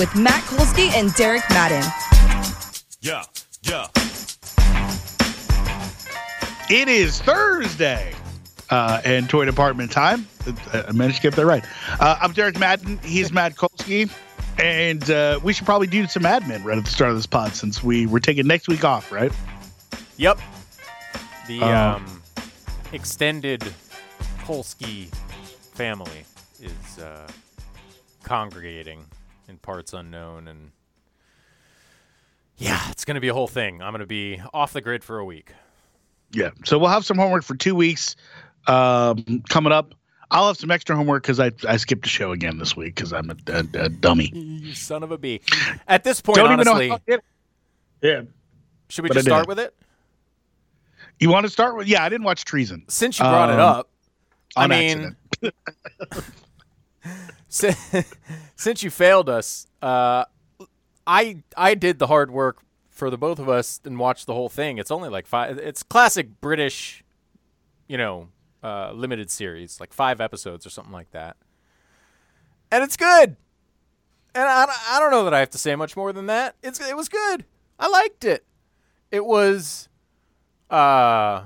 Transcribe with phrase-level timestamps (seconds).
[0.00, 1.84] with Matt Kolsky and Derek Madden.
[3.02, 3.22] Yeah,
[3.62, 3.86] yeah.
[6.70, 8.14] It is Thursday
[8.70, 10.26] uh, and Toy Department time.
[10.72, 11.62] I managed to get that right.
[12.00, 12.98] Uh, I'm Derek Madden.
[13.04, 14.10] He's Matt Kolsky.
[14.58, 17.54] And uh, we should probably do some admin right at the start of this pod
[17.54, 19.32] since we we're taking next week off, right?
[20.16, 20.38] Yep.
[21.46, 22.22] The Uh, um,
[22.94, 23.60] extended
[24.44, 25.08] Polsky
[25.74, 26.24] family
[26.62, 27.28] is uh,
[28.22, 29.04] congregating
[29.50, 30.70] in parts unknown, and
[32.56, 33.82] yeah, it's going to be a whole thing.
[33.82, 35.52] I'm going to be off the grid for a week.
[36.32, 36.50] Yeah.
[36.64, 38.16] So we'll have some homework for two weeks
[38.66, 39.94] um, coming up.
[40.30, 43.12] I'll have some extra homework because I, I skipped a show again this week because
[43.12, 44.30] I'm a, a, a dummy.
[44.32, 45.40] You son of a bee.
[45.88, 47.24] At this point, Don't honestly, even know how I did it.
[48.02, 48.22] Yeah.
[48.88, 49.74] should we but just start with it?
[51.18, 51.88] You want to start with?
[51.88, 53.90] Yeah, I didn't watch Treason Since you brought it Um, up,
[54.56, 55.16] I on mean,
[57.50, 58.06] accident.
[58.06, 58.16] Si-
[58.56, 60.24] since you failed us, uh,
[61.06, 64.48] I I did the hard work for the both of us and watched the whole
[64.48, 64.78] thing.
[64.78, 65.58] It's only like five.
[65.58, 67.04] It's classic British,
[67.88, 68.28] you know,
[68.62, 71.36] uh, limited series, like five episodes or something like that,
[72.70, 73.36] and it's good.
[74.32, 76.54] And I, I don't know that I have to say much more than that.
[76.62, 77.44] It's it was good.
[77.80, 78.44] I liked it.
[79.10, 79.88] It was,
[80.68, 81.44] uh,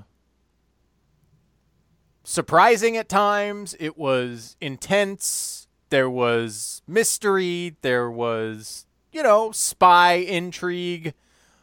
[2.25, 3.75] surprising at times.
[3.79, 5.54] It was intense.
[5.95, 7.77] There was mystery.
[7.83, 11.15] There was, you know, spy intrigue.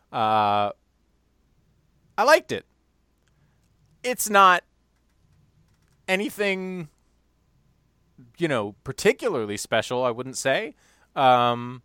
[0.09, 0.71] Uh,
[2.17, 2.65] I liked it.
[4.03, 4.63] It's not
[6.07, 6.87] anything,
[8.37, 10.75] you know, particularly special, I wouldn't say.
[11.13, 11.81] Um,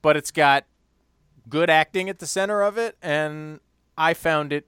[0.00, 0.64] but it's got
[1.50, 3.60] good acting at the center of it, and
[3.98, 4.66] I found it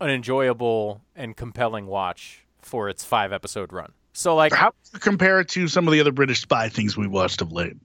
[0.00, 3.92] an enjoyable and compelling watch for its five episode run.
[4.18, 7.40] So like How compare it to some of the other British spy things we watched
[7.40, 7.76] of late?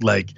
[0.00, 0.30] Like,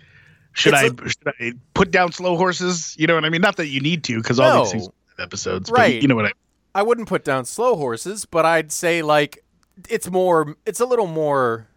[0.53, 2.97] should I should I put down slow horses?
[2.98, 3.41] You know what I mean?
[3.41, 4.88] Not that you need to, because all these things
[5.20, 5.94] episodes, Right.
[5.94, 6.32] But you know what I
[6.75, 9.44] I wouldn't put down slow horses, but I'd say like
[9.88, 11.69] it's more it's a little more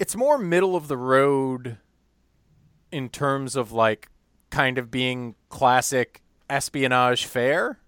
[0.00, 1.78] it's more middle of the road
[2.90, 4.08] in terms of like
[4.50, 7.78] kind of being classic espionage fare.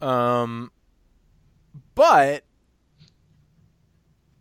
[0.00, 0.70] Um
[2.00, 2.44] but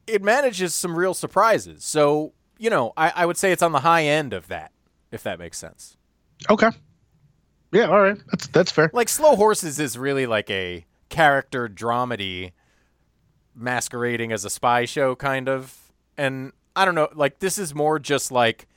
[0.07, 1.83] it manages some real surprises.
[1.83, 4.71] So, you know, I, I would say it's on the high end of that,
[5.11, 5.97] if that makes sense.
[6.49, 6.69] Okay.
[7.73, 7.87] Yeah.
[7.89, 8.17] All right.
[8.31, 8.89] That's that's fair.
[8.93, 12.53] like slow horses is really like a character dramedy
[13.53, 17.99] masquerading as a spy show kind of and i don't know like this is more
[17.99, 18.67] just like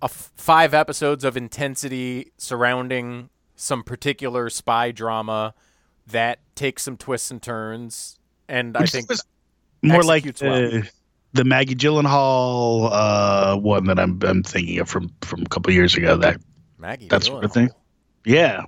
[0.00, 5.52] a f- five episodes of intensity surrounding some particular spy drama
[6.08, 9.22] that takes some twists and turns and i think is
[9.82, 10.60] more like executes well.
[10.82, 10.90] the,
[11.34, 15.96] the Maggie Gyllenhaal uh, one that I'm I'm thinking of from from a couple years
[15.96, 16.16] ago.
[16.16, 16.40] That
[16.78, 17.54] maggie that sort of Gyllenhaal.
[17.54, 17.70] thing.
[18.24, 18.60] Yeah.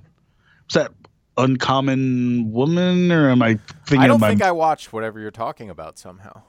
[0.65, 0.91] Was that
[1.37, 4.29] Uncommon Woman, or am I thinking i don't of my?
[4.29, 6.41] think i watched whatever you're talking about somehow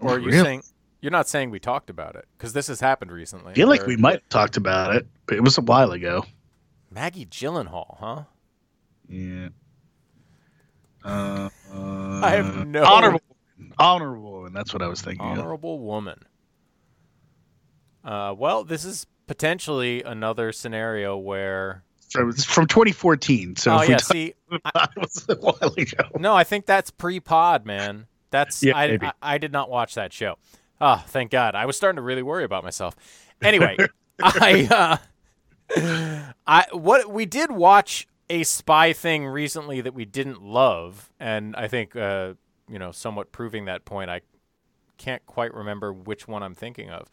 [0.00, 0.42] or are you Really?
[0.42, 0.62] saying
[1.00, 3.82] you're not saying we talked about it because this has happened recently I feel like
[3.84, 6.24] or- we might have talked about it, but it was a while ago.
[6.90, 8.22] Maggie Gyllenhaal, huh?
[9.08, 9.48] Yeah.
[12.22, 13.20] I have no honorable,
[13.78, 15.26] honorable, and that's what I was thinking.
[15.26, 15.38] of.
[15.38, 16.18] honorable woman.
[18.04, 21.84] Uh, well, this is potentially another scenario where.
[22.08, 23.56] So it's from 2014.
[23.56, 24.62] So oh yeah, talk- see, it
[24.96, 26.18] was a while ago.
[26.18, 28.06] no, I think that's pre-pod, man.
[28.30, 29.06] That's Yeah, I, maybe.
[29.06, 30.36] I I did not watch that show.
[30.80, 31.54] Oh, thank God.
[31.54, 32.96] I was starting to really worry about myself.
[33.40, 33.76] Anyway,
[34.22, 34.98] I
[35.76, 41.54] uh, I what we did watch a spy thing recently that we didn't love, and
[41.54, 42.32] I think uh,
[42.66, 44.08] you know, somewhat proving that point.
[44.08, 44.22] I
[44.96, 47.08] can't quite remember which one I'm thinking of.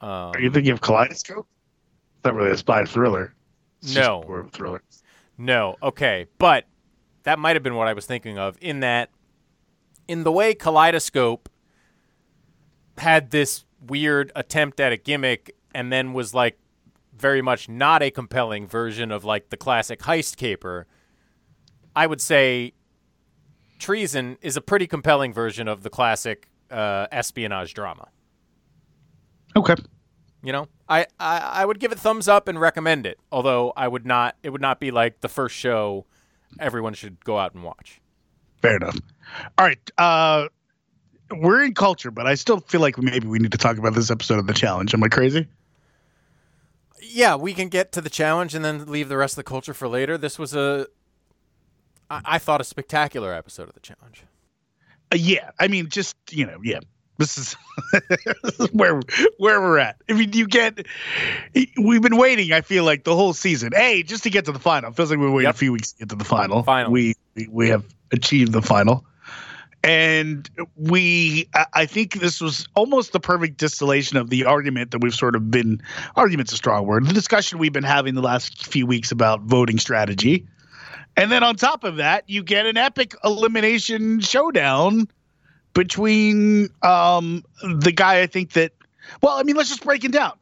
[0.00, 1.46] Um, Are you thinking of Kaleidoscope?
[2.16, 3.34] It's not really a spy thriller.
[3.82, 4.24] It's No.
[4.26, 4.82] more of a thriller.
[5.36, 6.64] No, okay, but
[7.22, 8.58] that might have been what I was thinking of.
[8.60, 9.10] In that,
[10.08, 11.48] in the way Kaleidoscope
[12.96, 16.58] had this weird attempt at a gimmick, and then was like
[17.18, 20.86] very much not a compelling version of like the classic heist caper.
[21.94, 22.74] I would say
[23.78, 28.08] Treason is a pretty compelling version of the classic uh, espionage drama.
[29.56, 29.74] Okay.
[30.42, 33.18] You know, I, I I would give it thumbs up and recommend it.
[33.32, 36.06] Although I would not, it would not be like the first show
[36.60, 38.00] everyone should go out and watch.
[38.62, 38.98] Fair enough.
[39.56, 39.90] All right.
[39.98, 40.48] Uh,
[41.30, 44.10] we're in culture, but I still feel like maybe we need to talk about this
[44.10, 44.94] episode of the challenge.
[44.94, 45.46] Am I crazy?
[47.02, 49.74] Yeah, we can get to the challenge and then leave the rest of the culture
[49.74, 50.18] for later.
[50.18, 50.86] This was a,
[52.10, 54.24] I, I thought a spectacular episode of the challenge.
[55.12, 55.50] Uh, yeah.
[55.58, 56.80] I mean, just you know, yeah.
[57.18, 57.56] This is,
[58.44, 59.00] this is where
[59.38, 59.96] where we're at.
[60.08, 60.86] I mean, you get.
[61.76, 62.52] We've been waiting.
[62.52, 63.72] I feel like the whole season.
[63.74, 64.90] Hey, just to get to the final.
[64.90, 65.54] It feels like we waited Yep.
[65.54, 66.62] a few weeks to get to the final.
[66.62, 66.92] Final.
[66.92, 69.04] We we- we have achieved the final,
[69.82, 71.48] and we.
[71.74, 75.50] I- think this was almost the perfect distillation of the argument that we've sort of
[75.50, 75.80] been.
[76.16, 77.06] Argument's a strong word.
[77.06, 80.46] The discussion we've been having the last few weeks about voting strategy.
[81.16, 85.08] And then on top of that, you get an epic elimination showdown
[85.74, 88.72] between um, the guy I think that.
[89.22, 90.32] Well, I mean, let's just break it down.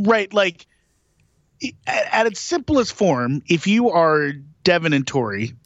[0.00, 0.66] Right, like
[1.86, 4.32] at, at its simplest form, if you are
[4.64, 5.63] Devin and Tori, Yep.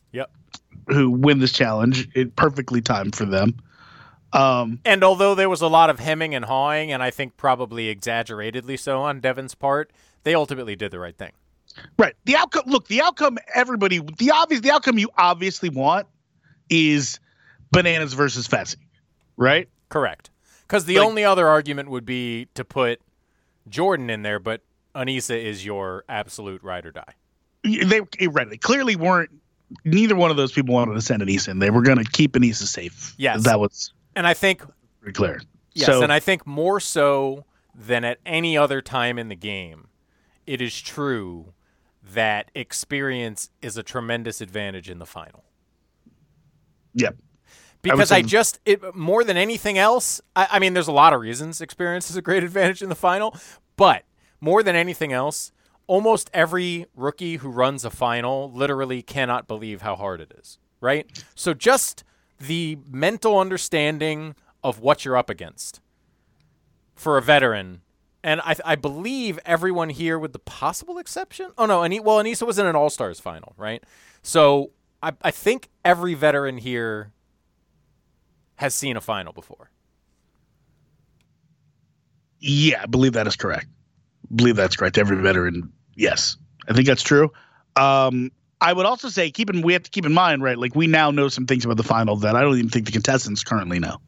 [0.90, 3.54] Who win this challenge, it perfectly timed for them.
[4.32, 7.88] Um, And although there was a lot of hemming and hawing, and I think probably
[7.88, 9.90] exaggeratedly so on Devin's part,
[10.24, 11.32] they ultimately did the right thing.
[11.98, 12.14] Right.
[12.24, 12.64] The outcome.
[12.66, 13.38] Look, the outcome.
[13.54, 14.00] Everybody.
[14.00, 14.60] The obvious.
[14.62, 16.06] The outcome you obviously want
[16.68, 17.20] is
[17.70, 18.76] bananas versus Fessy.
[19.36, 19.68] Right.
[19.88, 20.30] Correct.
[20.62, 23.00] Because the Like- only other argument would be to put
[23.68, 24.62] Jordan in there, but
[24.94, 27.14] Aneesa is your absolute ride or die.
[27.62, 28.48] They right.
[28.50, 29.30] They clearly weren't.
[29.84, 31.58] Neither one of those people wanted to send Aneesa in.
[31.58, 33.14] They were going to keep Aneesa safe.
[33.18, 33.44] Yes.
[33.44, 34.62] That was And I think,
[35.00, 35.40] pretty clear.
[35.74, 37.44] yes, So, and I think more so
[37.74, 39.88] than at any other time in the game,
[40.46, 41.52] it is true
[42.14, 45.44] that experience is a tremendous advantage in the final.
[46.94, 47.16] yep.
[47.82, 50.20] because I, say- just it more than anything else.
[50.34, 52.94] I, I mean, there's a lot of reasons experience is a great advantage in the
[52.96, 53.36] final,
[53.76, 54.04] but
[54.40, 55.52] more than anything else,
[55.88, 60.58] almost every rookie who runs a final literally cannot believe how hard it is.
[60.80, 61.24] Right.
[61.34, 62.04] So just
[62.38, 65.80] the mental understanding of what you're up against
[66.94, 67.80] for a veteran.
[68.22, 72.46] And I, I believe everyone here, with the possible exception, oh no, Ani- well, Aneesa
[72.46, 73.82] was in an All Stars final, right?
[74.22, 74.70] So
[75.02, 77.12] I, I think every veteran here
[78.56, 79.70] has seen a final before.
[82.40, 83.66] Yeah, I believe that is correct.
[84.34, 84.98] believe that's correct.
[84.98, 86.36] Every veteran, yes,
[86.68, 87.30] I think that's true.
[87.76, 88.30] Um,
[88.60, 90.58] I would also say, keep in we have to keep in mind, right?
[90.58, 92.92] Like we now know some things about the final that I don't even think the
[92.92, 93.98] contestants currently know.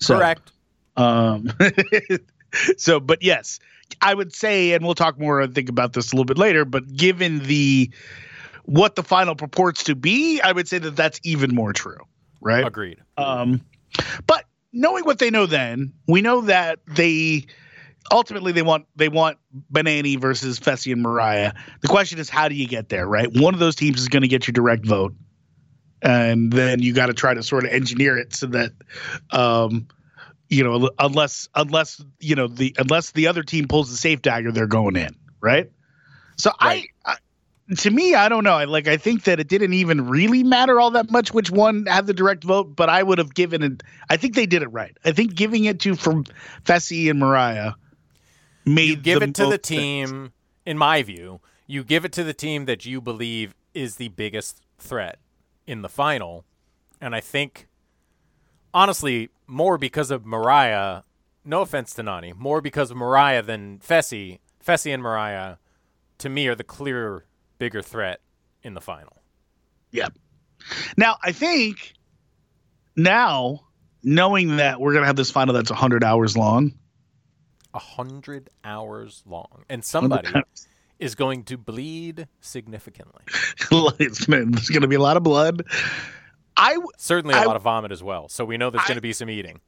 [0.00, 0.52] So, Correct.
[0.96, 1.50] Um,
[2.76, 3.58] so, but yes,
[4.00, 6.64] I would say, and we'll talk more, I think, about this a little bit later.
[6.64, 7.90] But given the
[8.64, 11.98] what the final purports to be, I would say that that's even more true,
[12.40, 12.66] right?
[12.66, 12.98] Agreed.
[13.16, 13.60] Um,
[14.26, 17.46] but knowing what they know, then we know that they
[18.10, 19.38] ultimately they want they want
[19.70, 21.54] Bananas versus Fessy and Moriah.
[21.80, 23.06] The question is, how do you get there?
[23.06, 25.14] Right, one of those teams is going to get your direct vote,
[26.02, 28.72] and then you got to try to sort of engineer it so that,
[29.30, 29.88] um,
[30.48, 34.52] you know, unless unless you know the unless the other team pulls the safe dagger,
[34.52, 35.70] they're going in, right?
[36.36, 36.88] So Right.
[37.04, 37.12] I.
[37.12, 37.16] I
[37.80, 38.54] to me, I don't know.
[38.54, 41.84] I like I think that it didn't even really matter all that much which one
[41.84, 44.68] had the direct vote, but I would have given it I think they did it
[44.68, 44.96] right.
[45.04, 46.24] I think giving it to from
[46.64, 47.76] Fessy and Moriah
[48.68, 49.68] made You give the it to the most sense.
[49.68, 50.32] team,
[50.66, 54.62] in my view, you give it to the team that you believe is the biggest
[54.78, 55.18] threat
[55.66, 56.44] in the final.
[57.00, 57.68] And I think,
[58.72, 61.04] honestly, more because of Moriah,
[61.44, 64.38] no offense to Nany, more because of Moriah than Fessy.
[64.64, 65.58] Fessy and Moriah,
[66.18, 67.24] to me, are the clear
[67.58, 68.20] bigger threat
[68.62, 69.22] in the final.
[69.90, 70.08] Yeah.
[70.96, 71.94] Now I think
[72.96, 73.60] now
[74.02, 76.72] knowing that we're gonna have this final that's hundred hours long.
[77.78, 79.64] A hundred hours long.
[79.68, 80.28] And somebody
[80.98, 83.22] is going to bleed significantly.
[83.98, 85.62] there's gonna be a lot of blood.
[86.56, 88.28] I Certainly a I- lot of vomit as well.
[88.28, 89.60] So we know there's I- going to be some eating.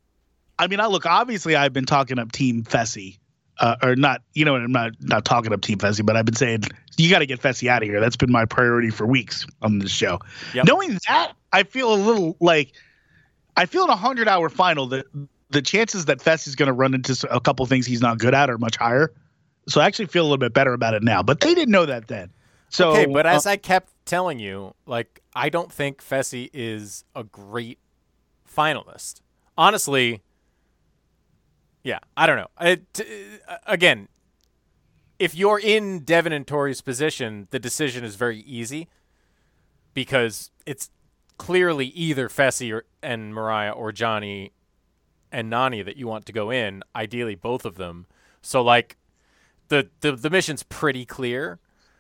[0.59, 1.07] I mean, I look.
[1.07, 3.19] Obviously, I've been talking up Team Fessy,
[3.61, 4.23] uh, or not.
[4.35, 6.65] You know, I'm not not talking up Team Fessy, but I've been saying
[6.99, 8.01] you got to get Fessy out of here.
[8.01, 10.19] That's been my priority for weeks on this show.
[10.53, 10.67] Yep.
[10.67, 12.73] Knowing that, I feel a little like
[13.57, 15.07] I feel in a hundred hour final that
[15.51, 18.49] the chances that Fessy's going to run into a couple things he's not good at
[18.49, 19.13] are much higher.
[19.69, 21.23] So I actually feel a little bit better about it now.
[21.23, 22.31] But they didn't know that then.
[22.71, 27.05] So okay, but uh, as I kept telling you, like I don't think Fessy is
[27.17, 27.79] a great
[28.49, 29.21] finalist.
[29.59, 30.23] Honestly,
[31.83, 32.49] yeah, I don't know.
[32.61, 34.09] It, uh, again,
[35.19, 38.89] if you're in Devin and Tori's position, the decision is very easy
[39.93, 40.91] because it's
[41.39, 44.53] clearly either Fessy or, and Moriah or Johnny
[45.33, 46.83] and Nany that you want to go in.
[46.95, 48.07] Ideally, both of them.
[48.43, 48.97] So like
[49.69, 51.59] the the, the mission's pretty clear.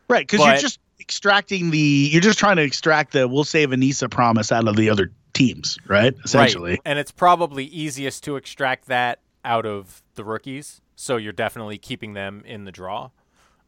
[0.08, 1.78] Right, because you're just extracting the
[2.12, 5.78] you're just trying to extract the we'll save Aneesa promise out of the other teams,
[5.87, 6.14] right?
[6.25, 6.72] Essentially.
[6.72, 6.80] Right.
[6.84, 10.80] And it's probably easiest to extract that out of the rookies.
[10.96, 13.10] So you're definitely keeping them in the draw,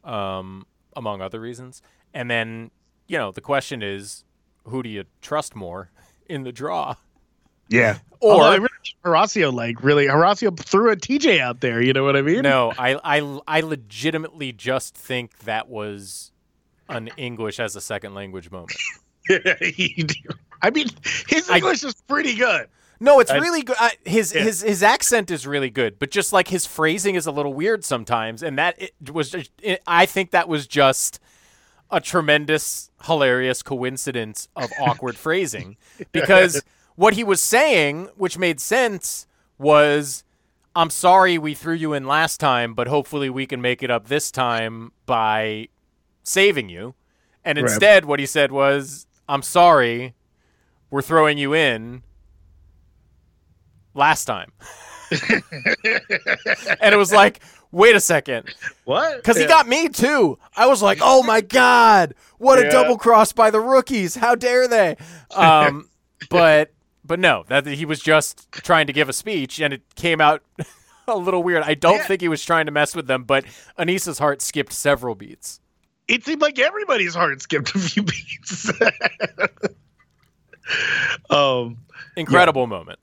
[0.05, 1.81] um, among other reasons.
[2.13, 2.71] And then,
[3.09, 4.25] you know, the question is
[4.65, 5.91] who do you trust more
[6.27, 6.97] in the draw?
[7.69, 7.99] Yeah.
[8.21, 8.69] Or- really,
[9.05, 12.43] Horacio like really Horacio threw a TJ out there, you know what I mean?
[12.43, 16.33] No, I, I, I legitimately just think that was
[16.89, 18.73] an English as a second language moment.
[19.31, 20.87] I mean,
[21.29, 22.69] his I- English is pretty good.
[23.01, 23.77] No, it's I- really good.
[23.81, 24.43] I, his Yeah.
[24.45, 27.85] his his accent is really good, but just like his phrasing is a little weird
[27.85, 29.31] sometimes, and that it was.
[29.31, 31.19] Just, it, I think that was just
[31.91, 35.77] a tremendous, hilarious coincidence of awkward phrasing,
[36.13, 36.63] because
[37.03, 39.27] what he was saying, which made sense,
[39.59, 40.23] was.
[40.75, 44.07] I'm sorry we threw you in last time, but hopefully we can make it up
[44.09, 45.69] this time by
[46.23, 46.95] saving you.
[47.45, 47.65] And Right.
[47.71, 50.15] instead, what he said was, I'm sorry,
[50.91, 52.05] we're throwing you in
[53.95, 54.53] last time.
[55.11, 57.41] and it was like,
[57.71, 58.55] wait a second.
[58.85, 59.17] What?
[59.17, 60.39] Because he got me too.
[60.57, 64.15] I was like, oh my God, what a double cross by the rookies.
[64.15, 64.97] How dare they?
[65.37, 65.89] Um,
[66.31, 66.71] but
[67.05, 70.43] but no, that he was just trying to give a speech and it came out
[71.09, 71.63] a little weird.
[71.65, 72.07] I don't Yeah.
[72.07, 73.45] think he was trying to mess with them, but
[73.79, 75.61] Aneesa's heart skipped several beats.
[76.09, 78.71] it seemed like everybody's heart skipped a few beats.
[81.31, 81.79] um,
[82.17, 82.99] Incredible moment.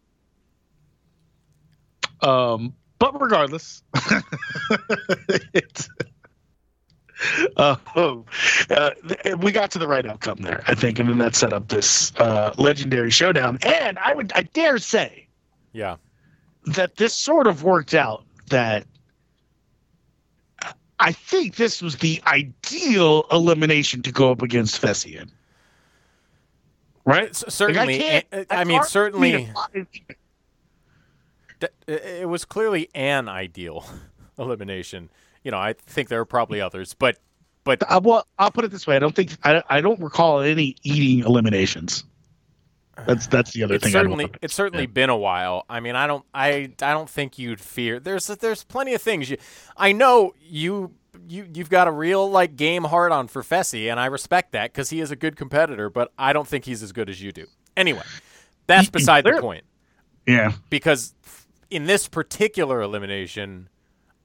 [2.22, 3.82] um, but regardless,
[5.54, 5.90] it's,
[7.64, 8.26] uh, oh,
[8.70, 8.92] uh,
[9.38, 12.16] we got to the right outcome there, I think, and then that set up this
[12.16, 13.58] uh, legendary showdown.
[13.64, 15.28] And I would, I dare say,
[15.74, 15.98] Yeah.
[16.68, 18.86] that this sort of worked out that
[21.02, 25.30] I think this was the ideal elimination to go up against Fessian.
[27.06, 27.36] Right?
[27.36, 27.98] C- certainly.
[28.00, 30.06] can't- I- I mean, hard for me to certainly.
[31.88, 33.86] it was clearly an ideal
[34.40, 35.10] elimination.
[35.44, 37.18] You know, I think there are probably others, but
[37.78, 40.40] but Uh, well, I'll put it this way: I don't think I, I don't recall
[40.42, 42.04] any eating eliminations.
[43.08, 43.96] That's that's the other it's thing.
[43.96, 45.66] I certainly don't it's certainly been a while.
[45.70, 48.00] I mean, I don't I I don't think you'd fear.
[48.00, 49.38] There's there's plenty of things you.
[49.78, 50.94] I know you
[51.28, 54.72] you you've got a real like game hard on for Fessy, and I respect that
[54.74, 55.90] because he is a good competitor.
[55.90, 57.46] But I don't think he's as good as you do.
[57.78, 58.04] Anyway,
[58.68, 59.64] that's He- beside the point.
[60.28, 60.52] yeah.
[60.70, 61.14] because
[61.70, 63.70] in this particular elimination,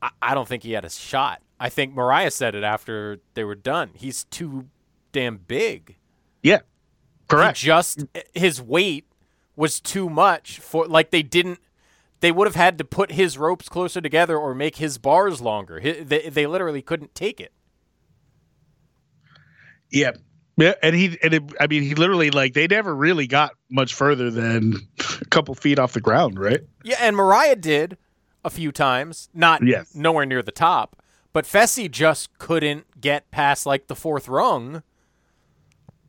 [0.02, 1.42] I, I don't think he had a shot.
[1.64, 3.92] I think Moriah said it after they were done.
[3.94, 4.66] He's too
[5.12, 5.96] damn big.
[6.42, 6.58] Yeah.
[6.58, 7.56] He Correct.
[7.56, 8.04] just
[8.34, 9.06] his weight
[9.56, 11.60] was too much for like they didn't.
[12.20, 15.80] They would have had to put his ropes closer together or make his bars longer.
[15.80, 17.52] They, they literally couldn't take it.
[19.90, 20.12] Yeah.
[20.58, 23.94] Yeah, and he and it, I mean he literally like they never really got much
[23.94, 24.74] further than
[25.20, 26.60] a couple feet off the ground, right?
[26.84, 27.96] Yeah, and Moriah did
[28.44, 29.94] a few times, not Yes.
[29.94, 31.02] nowhere near the top,
[31.34, 34.82] but Fessy just couldn't get past like the fourth rung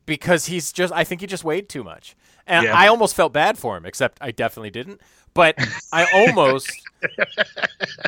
[0.06, 2.16] because he's just I think he just weighed too much.
[2.48, 2.78] And Yeah.
[2.78, 5.02] I almost felt bad for him, except I definitely didn't.
[5.34, 5.56] But
[5.92, 6.72] I almost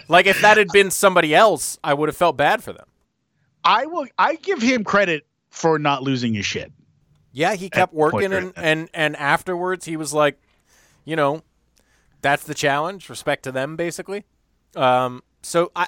[0.07, 2.86] like if that had been somebody else, I would have felt bad for them.
[3.63, 6.71] I will I give him credit for not losing his shit.
[7.33, 10.39] Yeah, he kept working and, and and afterwards he was like,
[11.03, 11.41] you know,
[12.21, 13.09] that's the challenge.
[13.09, 14.24] Respect to them, basically.
[14.75, 15.88] Um, so I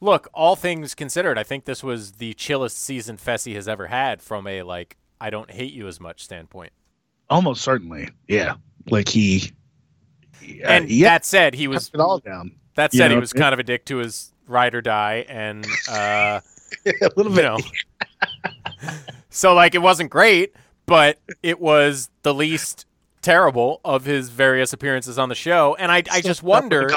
[0.00, 4.22] look, all things considered, I think this was the chillest season Fessy has ever had
[4.22, 6.72] from a like I don't hate you as much standpoint.
[7.28, 8.08] Almost certainly.
[8.26, 8.54] Yeah.
[8.88, 9.52] Like he
[10.42, 12.52] yeah, and yeah, that said, he was it all down.
[12.74, 15.24] that you said he know, was kind of a dick to his ride or die,
[15.28, 16.40] and uh,
[16.86, 17.42] a little you bit.
[17.44, 17.58] know.
[19.30, 20.54] so like it wasn't great,
[20.86, 22.86] but it was the least
[23.22, 25.74] terrible of his various appearances on the show.
[25.78, 26.90] And I I just wonder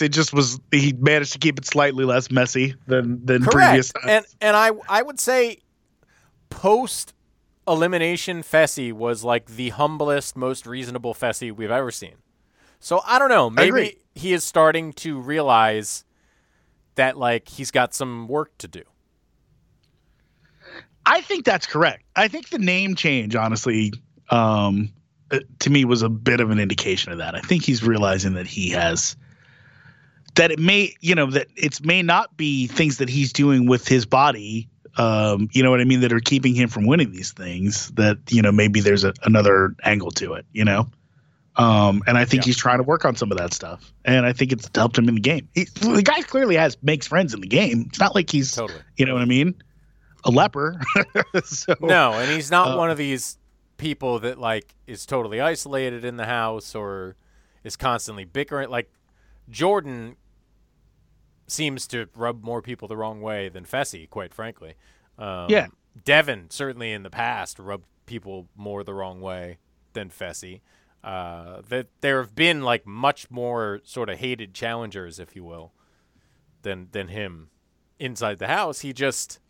[0.00, 4.06] It just was he managed to keep it slightly less messy than than previous times.
[4.08, 5.58] And and I I would say
[6.50, 7.14] post
[7.66, 12.14] elimination Fessy was like the humblest, most reasonable Fessy we've ever seen.
[12.80, 13.48] So I don't know.
[13.48, 16.04] Maybe he is starting to realize
[16.96, 18.82] that like he's got some work to do.
[21.04, 22.04] I think that's correct.
[22.14, 23.92] I think the name change, honestly,
[24.30, 24.92] um,
[25.32, 27.34] uh, to me was a bit of an indication of that.
[27.34, 29.16] I think he's realizing that he has
[30.34, 33.86] that it may, you know, that it may not be things that he's doing with
[33.88, 34.68] his body.
[34.96, 36.00] Um, you know what I mean?
[36.00, 37.90] That are keeping him from winning these things.
[37.92, 40.44] That you know maybe there's a, another angle to it.
[40.52, 40.88] You know,
[41.56, 42.46] Um, and I think Yeah.
[42.48, 45.08] he's trying to work on some of that stuff, and I think it's helped him
[45.08, 45.48] in the game.
[45.54, 47.84] He, the guy clearly has makes friends in the game.
[47.88, 48.80] It's not like he's, Totally.
[48.96, 49.54] you know what I mean,
[50.24, 50.78] a leper.
[51.44, 53.38] so, No, and he's not Uh, one of these
[53.82, 57.16] people that like is totally isolated in the house or
[57.64, 58.70] is constantly bickering.
[58.70, 58.92] Like
[59.50, 60.14] Jordan
[61.48, 64.74] seems to rub more people the wrong way than Fessy, quite frankly.
[65.18, 65.66] Um, Yeah.
[66.04, 69.58] Devin certainly in the past rubbed people more the wrong way
[69.94, 70.60] than Fessy.
[71.02, 75.72] Uh, that there have been like much more sort of hated challengers, if you will,
[76.62, 77.50] than than him
[77.98, 78.80] inside the house.
[78.80, 79.40] He just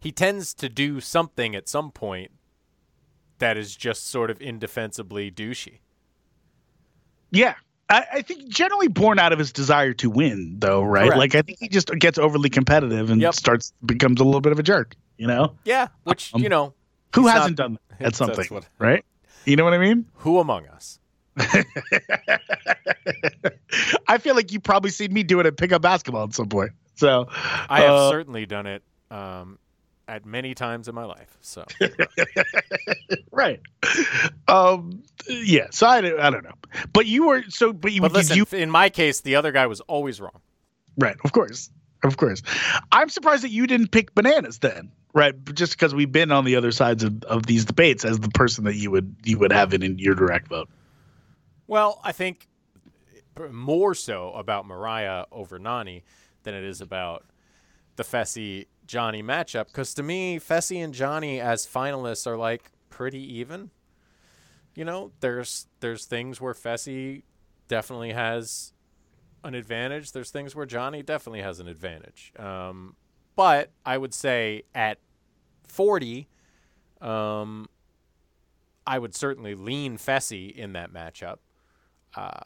[0.00, 2.32] he tends to do something at some point
[3.40, 5.80] that is just sort of indefensibly douchey.
[7.30, 7.54] Yeah.
[7.88, 11.06] I, I think generally born out of his desire to win, though, right?
[11.06, 11.18] Correct.
[11.18, 13.34] Like I think he just gets overly competitive and Yep.
[13.34, 14.94] starts becomes a little bit of a jerk.
[15.18, 16.72] You know, Yeah, which Um, you know,
[17.14, 19.04] who hasn't not- done that at something, what- right?
[19.44, 20.06] You know what I mean?
[20.14, 20.98] who among us?
[24.08, 26.72] I feel like you probably seen me do it at pickup basketball at some point.
[26.96, 29.58] So I have uh, certainly done it um,
[30.10, 31.38] at many times in my life.
[31.40, 31.64] So
[33.30, 33.60] right.
[34.48, 35.02] Um.
[35.28, 35.68] Yeah.
[35.70, 36.54] So I, don't- I don't know,
[36.92, 37.72] but you were so.
[37.72, 40.40] But you But listen, you in my case, the other guy was always wrong.
[40.98, 41.16] right?
[41.24, 41.70] Of course,
[42.02, 42.42] of course.
[42.92, 45.32] I'm surprised that you didn't pick bananas then, right?
[45.54, 48.64] Just because we've been on the other sides of, of these debates as the person
[48.64, 50.68] that you would you would have it in your direct vote.
[51.68, 52.48] Well, I think
[53.50, 56.02] more so about Moriah over Nany
[56.42, 57.24] than it is about
[57.96, 59.66] the Fessy Johnny matchup.
[59.66, 63.70] Because to me, Fessy and Johnny as finalists are like pretty even.
[64.74, 67.22] You know, there's there's things where Fessy
[67.68, 68.72] definitely has
[69.44, 70.10] an advantage.
[70.10, 72.32] There's things where Johnny definitely has an advantage.
[72.36, 72.96] Um,
[73.36, 74.98] but I would say at
[75.68, 76.26] 40,
[77.00, 77.68] um,
[78.86, 81.36] I would certainly lean Fessy in that matchup.
[82.16, 82.40] Uh,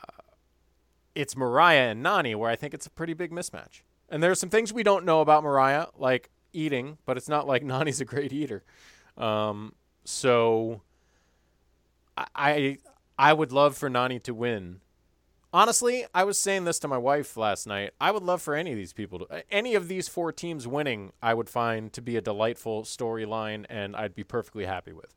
[1.14, 3.80] it's Moriah and Nany where I think it's a pretty big mismatch.
[4.10, 7.62] And there's some things we don't know about Moriah, like eating, but it's not like
[7.64, 8.64] Nany's a great eater.
[9.17, 10.82] Um, so
[12.17, 12.78] I, I
[13.19, 14.80] I would love for Nany to win.
[15.52, 17.93] Honestly, I was saying this to my wife last night.
[18.00, 21.12] I would love for any of these people to, any of these four teams winning.
[21.23, 25.14] I would find to be a delightful storyline, and I'd be perfectly happy with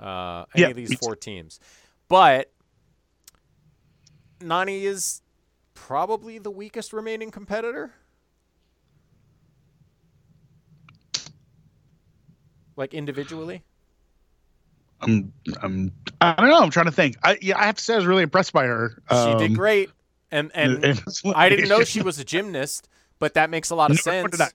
[0.00, 1.60] uh, any Yeah, of these four teams.
[2.08, 2.52] But
[4.40, 5.22] Nany is
[5.74, 7.94] probably the weakest remaining competitor.
[12.78, 13.64] Like individually.
[15.00, 16.60] I'm I'm I don't know.
[16.60, 17.16] I'm trying to think.
[17.22, 19.02] I yeah, I have to say I was really impressed by her.
[19.10, 19.94] She Um, did great.
[20.30, 20.86] And and
[21.32, 22.88] I didn't know she was a gymnast,
[23.18, 24.54] but that makes a lot of No, sense.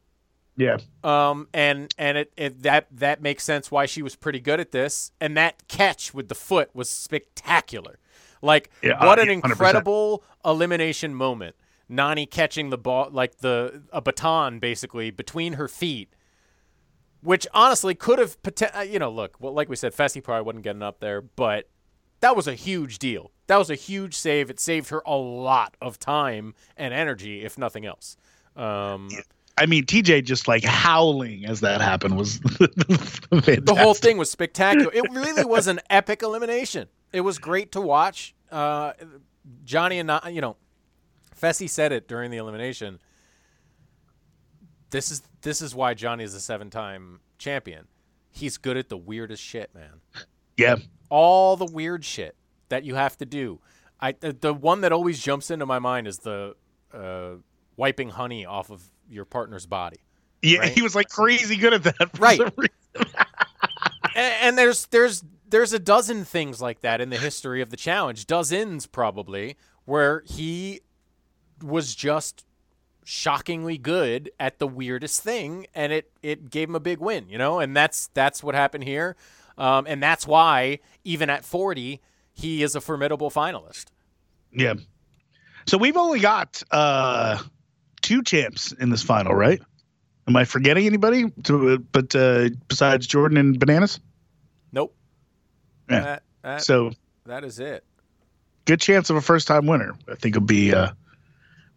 [0.58, 0.78] Yeah.
[1.04, 4.72] Um, and and it, it that that makes sense why she was pretty good at
[4.72, 5.12] this.
[5.22, 8.00] And that catch with the foot was spectacular.
[8.42, 9.54] Like Yeah, what uh, an yeah, 100%.
[9.54, 11.56] incredible elimination moment.
[11.92, 16.14] Nany catching the ball like the a baton basically between her feet,
[17.24, 18.38] which honestly could have
[18.76, 21.70] uh, you know look well like we said Fessy probably wasn't getting up there, but
[22.20, 23.32] that was a huge deal.
[23.48, 24.50] That was a huge save.
[24.50, 28.16] It saved her a lot of time and energy, if nothing else.
[28.56, 29.10] Um,
[29.58, 34.92] I mean, TJ just like howling as that happened was the whole thing was spectacular.
[34.94, 36.88] It really was an epic elimination.
[37.12, 38.34] It was great to watch.
[38.52, 38.94] Uh,
[39.66, 40.56] Johnny and Na- you know,
[41.40, 43.00] Fessy said it during the elimination.
[44.94, 47.88] This is this is why Johnny is a seven-time champion.
[48.30, 50.02] He's good at the weirdest shit, man.
[50.56, 50.76] Yeah.
[51.10, 52.36] All the weird shit
[52.70, 53.60] that you have to do.
[54.00, 56.56] I the, the one that always jumps into my mind is the
[56.94, 57.32] uh,
[57.76, 59.98] wiping honey off of your partner's body.
[60.44, 60.72] Yeah, Right.
[60.72, 62.16] he was like crazy good at that.
[62.16, 62.40] for Right.
[62.96, 63.08] and,
[64.16, 68.28] and there's there's there's a dozen things like that in the history of the challenge,
[68.28, 70.82] dozens probably, where he
[71.64, 72.46] was just
[73.06, 77.38] shockingly good at the weirdest thing, and it it gave him a big win, you
[77.38, 79.16] know, and that's that's what happened here,
[79.58, 82.02] um, and that's why even at 40
[82.34, 83.86] he is a formidable finalist.
[84.52, 84.74] Yeah.
[85.68, 87.40] So we've only got uh
[88.02, 89.62] two champs in this final, right?
[90.28, 91.30] Am I forgetting anybody?
[91.44, 94.00] To, but uh, besides Jordan and Bananas,
[94.72, 94.96] Nope.
[95.90, 96.00] Yeah.
[96.00, 96.92] That, that, so
[97.26, 97.84] that is it.
[98.66, 99.94] good chance of a first time winner.
[100.10, 100.92] I think will be uh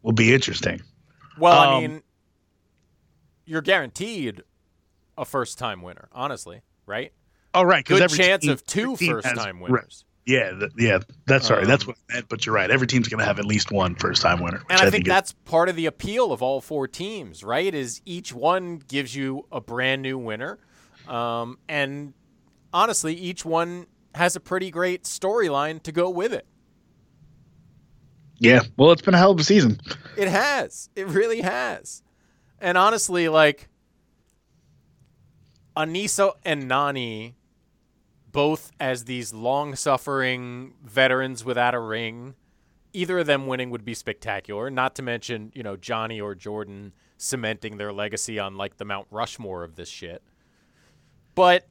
[0.02, 0.80] will be interesting.
[1.38, 2.02] Well, I Um, mean,
[3.44, 4.42] you're guaranteed
[5.18, 7.12] a first time winner, honestly, right?
[7.54, 9.70] Oh right, Good chance team- of two first time right.
[9.70, 10.04] winners.
[10.26, 10.98] Yeah, th- yeah.
[11.26, 11.66] That's sorry.
[11.66, 12.28] that's Um, what I meant.
[12.28, 12.68] But you're right.
[12.68, 14.60] Every team's going to have at least one first time winner.
[14.68, 17.72] And I, think, is- that's part of the appeal of all four teams, right?
[17.72, 20.58] Is each one gives you a brand new winner.
[21.06, 22.12] Um, and
[22.72, 26.44] honestly, each one has a pretty great storyline to go with it.
[28.38, 28.60] Yeah.
[28.76, 29.80] Well, it's been a hell of a season.
[30.16, 30.90] It has.
[30.94, 32.02] It really has.
[32.60, 33.68] And honestly, like
[35.76, 37.34] Aneesa and Nany,
[38.32, 42.34] both as these long suffering veterans without a ring,
[42.92, 44.70] either of them winning would be spectacular.
[44.70, 49.06] Not to mention, you know, Johnny or Jordan cementing their legacy on like the Mount
[49.10, 50.22] Rushmore of this shit.
[51.34, 51.66] But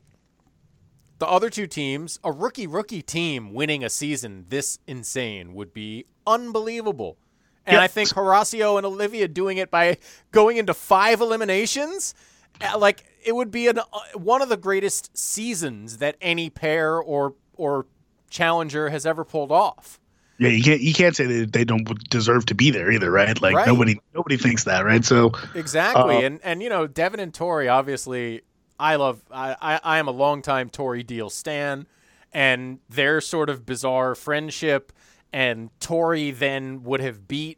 [1.19, 6.05] the other two teams, a rookie rookie team winning a season this insane would be
[6.27, 7.17] unbelievable.
[7.65, 7.81] And Yep.
[7.81, 9.97] I think Horacio and Olivia doing it by
[10.31, 12.13] going into five eliminations,
[12.61, 16.97] uh, like it would be an, uh, one of the greatest seasons that any pair
[16.99, 17.85] or or
[18.29, 19.99] challenger has ever pulled off.
[20.37, 23.41] Yeah, you can't you can't say that they don't deserve to be there either, right?
[23.41, 23.67] Like Right.
[23.67, 25.03] nobody nobody thinks that, right?
[25.05, 27.67] So Exactly, Uh, and and you know Devin and Tori.
[27.69, 28.41] Obviously,
[28.79, 29.21] I love.
[29.31, 31.87] I I, I am a longtime Tori Deal stan,
[32.33, 34.91] and their sort of bizarre friendship,
[35.33, 37.57] and Tori then would have beat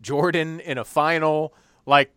[0.00, 1.54] Jordan in a final.
[1.86, 2.12] Like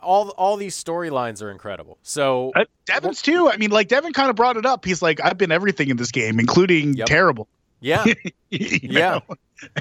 [0.00, 1.98] all all these storylines are incredible.
[2.02, 3.48] So uh, Devin's too.
[3.50, 4.84] I mean, like Devin kind of brought it up.
[4.84, 7.06] He's like, I've been everything in this game, including Yep.
[7.06, 7.48] terrible.
[7.80, 8.04] yeah,
[8.50, 9.20] Yeah.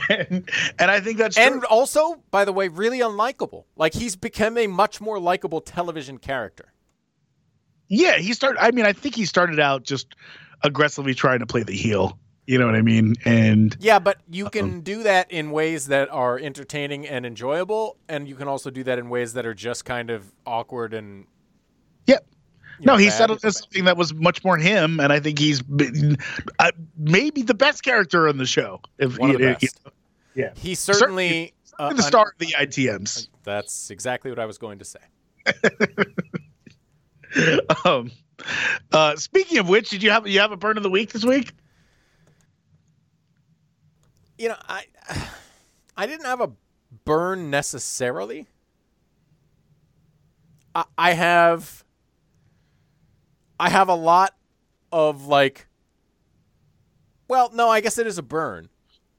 [0.10, 1.68] and, and I think that's and true.
[1.70, 3.64] also by the way, really unlikable.
[3.76, 6.72] Like he's become a much more likable television character.
[7.88, 8.60] Yeah, he started.
[8.62, 10.15] I mean, I think he started out just
[10.63, 12.17] aggressively trying to play the heel.
[12.48, 13.15] You know what I mean?
[13.26, 18.28] And Yeah, but you can do that in ways that are entertaining and enjoyable, and
[18.28, 21.26] you can also do that in ways that are just kind of awkward and.
[22.06, 22.19] yeah.
[22.80, 25.62] you No, he settled into something that was much more him, and I think he's
[25.63, 26.17] been,
[26.60, 28.80] uh, maybe the best character on the show.
[29.00, 29.80] If One of the you- you best.
[29.86, 29.91] know,
[30.36, 31.54] yeah, He's certainly.
[31.80, 33.28] uh, the star of the ITMs.
[33.43, 35.00] that's exactly what I was going to say.
[37.86, 38.12] um,
[38.91, 41.26] uh, speaking of which, did you have you have a burn of the week this
[41.26, 41.52] week?
[44.38, 44.86] You know, I,
[45.98, 46.52] I didn't have a
[47.06, 48.48] burn necessarily.
[50.74, 51.84] I, I have.
[53.60, 54.36] I have a lot
[54.91, 55.67] of like.
[57.28, 58.69] Well, no, I guess it is a burn.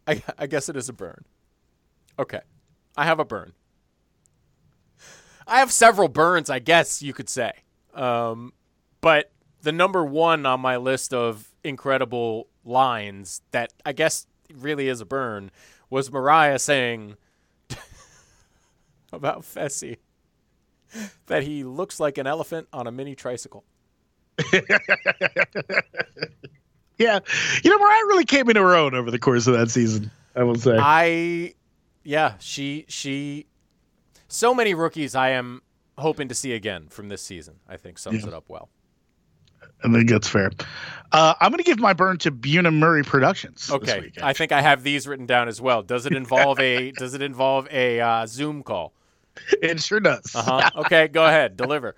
[0.06, 1.24] I, I guess it is a burn.
[2.18, 2.40] Okay.
[2.96, 3.52] I have a burn.
[5.46, 7.52] I have several burns, I guess you could say.
[7.96, 8.52] Um,
[9.00, 9.30] but
[9.62, 15.06] the number one on my list of incredible lines that I guess really is a
[15.06, 15.50] burn
[15.90, 17.16] was Moriah saying
[19.12, 19.98] about Fessy
[21.26, 23.64] that he looks like an elephant on a mini tricycle.
[26.98, 27.18] Yeah,
[27.62, 30.10] you know, Moriah really came into her own over the course of that season.
[30.34, 30.76] I will say.
[30.78, 31.54] I,
[32.04, 33.46] yeah, she she,
[34.28, 35.62] so many rookies I am
[35.98, 37.56] hoping to see again from this season.
[37.68, 38.28] I think sums Yeah.
[38.28, 38.68] it up well.
[39.84, 40.50] I think that's fair.
[41.12, 43.66] Uh, I'm going to give my burn to Bunim/Murray Productions.
[43.66, 45.82] this Okay, week, I think I have these written down as well.
[45.82, 48.92] Does it involve a Does it involve a uh, Zoom call?
[49.62, 50.34] it sure does.
[50.34, 50.70] Uh huh.
[50.76, 51.94] Okay, go ahead, deliver.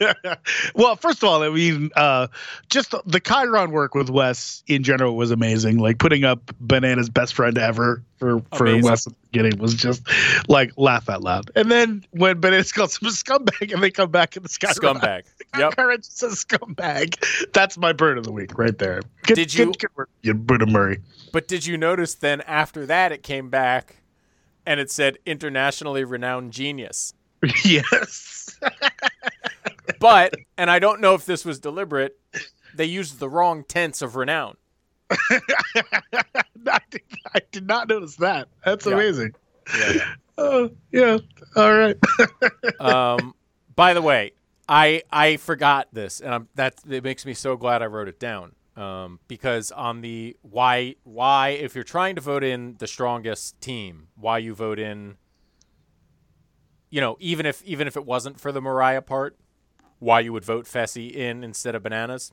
[0.74, 2.28] well, first of all, I mean, uh,
[2.70, 5.78] just the chyron work with Wes in general was amazing.
[5.78, 8.90] Like putting up Banana's best friend ever for for Amazing.
[8.90, 10.02] Wes at the beginning was just
[10.48, 11.50] like laugh out loud.
[11.54, 14.72] And then when Bananas calls him a scumbag, and they come back in the sky,
[14.72, 15.22] Scumbag.
[15.58, 15.76] Yep.
[15.76, 17.52] chyron says scumbag.
[17.52, 19.02] That's my bird of the week right there.
[19.24, 21.00] Good, Did you- Good, good work, you Bunim/Murray.
[21.30, 23.96] But did you notice then after that it came back
[24.66, 27.14] and it said internationally renowned genius?
[27.64, 28.58] yes.
[30.00, 32.18] But, and I don't know if this was deliberate,
[32.74, 34.56] they used the wrong tense of renown.
[35.10, 37.02] I, did,
[37.34, 38.48] I did not notice that.
[38.64, 38.94] That's Yeah.
[38.94, 39.34] amazing.
[39.78, 40.14] Yeah.
[40.38, 41.18] Oh, yeah.
[41.56, 41.96] All right.
[42.80, 43.34] Um,
[43.76, 44.32] by the way,
[44.68, 48.18] I I forgot this, and I'm, that it makes me so glad I wrote it
[48.18, 48.52] down.
[48.74, 54.08] Um, because on the why why if you're trying to vote in the strongest team,
[54.16, 55.16] why you vote in,
[56.88, 59.36] you know, even if even if it wasn't for the Moriah part,
[59.98, 62.32] why you would vote Fessy in instead of Bananas.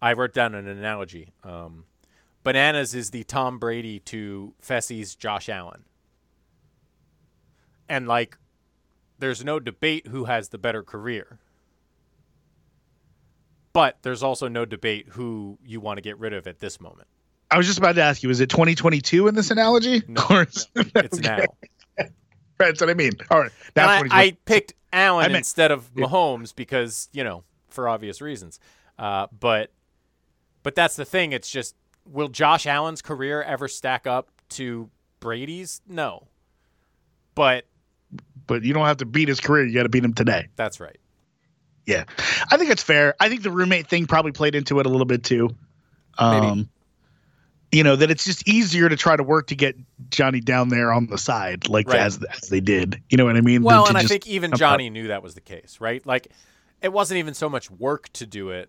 [0.00, 1.32] I wrote down an analogy.
[1.44, 1.84] Um,
[2.42, 5.84] Bananas is the Tom Brady to Fessy's Josh Allen.
[7.88, 8.36] And like
[9.20, 11.38] there's no debate who has the better career.
[13.72, 17.08] But there's also no debate who you want to get rid of at this moment.
[17.50, 20.02] I was just about to ask you, is it 2022 in this analogy?
[20.08, 21.46] No, Or is- It's Okay.
[21.98, 22.06] now.
[22.58, 23.12] That's what I mean.
[23.30, 23.50] All right.
[23.74, 24.16] Now I, 2022.
[24.16, 28.60] I picked Allen I meant- instead of Mahomes because, you know, for obvious reasons.
[28.98, 29.70] Uh, but
[30.62, 31.32] but that's the thing.
[31.32, 31.74] It's just
[32.06, 35.80] will Josh Allen's career ever stack up to Brady's?
[35.88, 36.28] No.
[37.34, 37.64] But
[38.46, 39.64] but you don't have to beat his career.
[39.66, 40.48] You got to beat him today.
[40.56, 40.98] that's right.
[41.86, 42.04] Yeah.
[42.50, 43.14] I think it's fair.
[43.20, 45.48] I think the roommate thing probably played into it a little bit too.
[46.20, 46.46] Maybe.
[46.46, 46.68] Um,
[47.72, 49.76] you know that it's just easier to try to work to get
[50.10, 52.00] Johnny down there on the side, like Right.
[52.00, 53.02] as as they did.
[53.08, 53.62] You know what I mean?
[53.62, 56.04] Well, and I think even Johnny up- knew that was the case, right?
[56.06, 56.28] Like,
[56.82, 58.68] it wasn't even so much work to do it,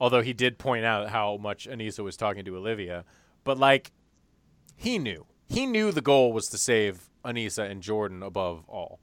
[0.00, 3.04] although he did point out how much Aneesa was talking to Olivia.
[3.42, 3.90] But like,
[4.76, 5.26] he knew.
[5.48, 9.00] He knew the goal was to save Aneesa and Jordan above all.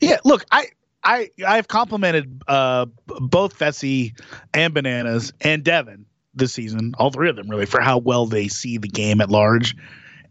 [0.00, 0.66] Yeah, look, I
[1.08, 4.12] I I've complimented uh both Fessy
[4.52, 8.46] and Bananas and Devin this season, all three of them really, for how well they
[8.46, 9.74] see the game at large.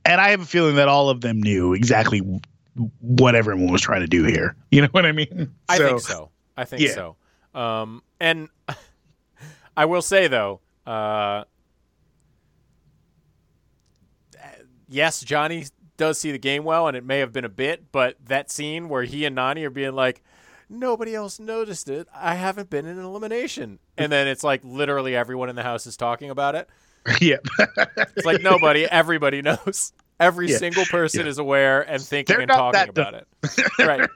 [0.06, 2.22] And I have a feeling that all of them knew exactly
[3.00, 4.56] what everyone was trying to do here.
[4.72, 5.52] You know what I mean?
[5.68, 6.30] I think so.
[6.56, 6.94] I think yeah.
[6.94, 7.16] so.
[7.60, 8.50] Um, and
[9.78, 11.46] I will say though, uh,
[14.88, 15.66] yes, Johnny
[15.98, 18.90] does see the game well, and it may have been a bit, but that scene
[18.90, 20.22] where he and Nany are being like,
[20.70, 22.08] "Nobody else noticed it.
[22.14, 25.86] I haven't been in an elimination," and then it's like literally everyone in the house
[25.88, 26.70] is talking about it.
[27.22, 27.38] Yeah.
[28.18, 29.94] It's like nobody, everybody knows.
[30.20, 30.58] Every Yeah.
[30.58, 31.30] single person Yeah.
[31.30, 33.28] is aware and thinking They're and not talking that about it.
[33.80, 34.10] right.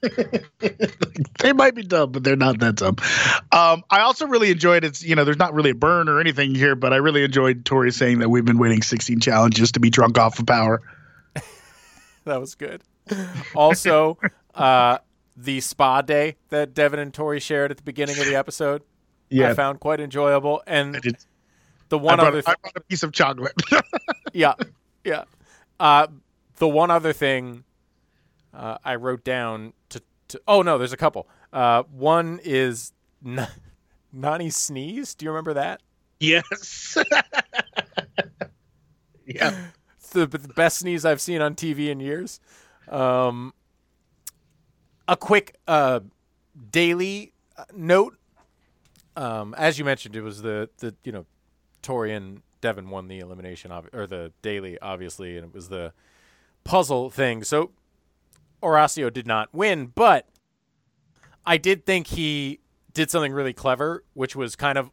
[1.40, 2.96] they might be dumb, but they're not that dumb.
[3.52, 6.54] Um, I also really enjoyed it's you know there's not really a burn or anything
[6.54, 9.90] here, but I really enjoyed Tori saying that we've been waiting 16 challenges to be
[9.90, 10.80] drunk off of power.
[12.24, 12.82] That was good.
[13.54, 14.18] Also,
[14.54, 14.98] uh,
[15.40, 18.82] the spa day that Devin and Tori shared at the beginning of the episode,
[19.30, 20.62] Yeah, I found quite enjoyable.
[20.66, 21.16] And I did.
[21.90, 23.52] the I one brought, other, I th- brought a piece of chocolate.
[24.32, 24.54] yeah,
[25.04, 25.24] yeah.
[25.78, 26.08] Uh,
[26.56, 27.62] the one other thing
[28.52, 31.28] uh, I wrote down to, to, oh no, there's a couple.
[31.52, 32.92] Uh, one is
[33.24, 33.46] N-
[34.16, 35.14] Nany sneeze.
[35.14, 35.80] Do you remember that?
[36.18, 36.98] yes.
[39.26, 39.66] yeah.
[39.98, 42.40] It's the, the best sneeze I've seen on TV in years.
[42.88, 43.52] Um,
[45.08, 46.00] a quick uh,
[46.70, 48.16] daily uh, note.
[49.16, 51.26] Um, as you mentioned, it was the the you know,
[51.82, 55.92] Tori and Devin won the elimination ob- or the daily, obviously, and it was the
[56.62, 57.42] puzzle thing.
[57.42, 57.72] So
[58.62, 60.28] Horacio did not win, but
[61.44, 62.60] I did think he
[62.92, 64.90] did something really clever, which was kind of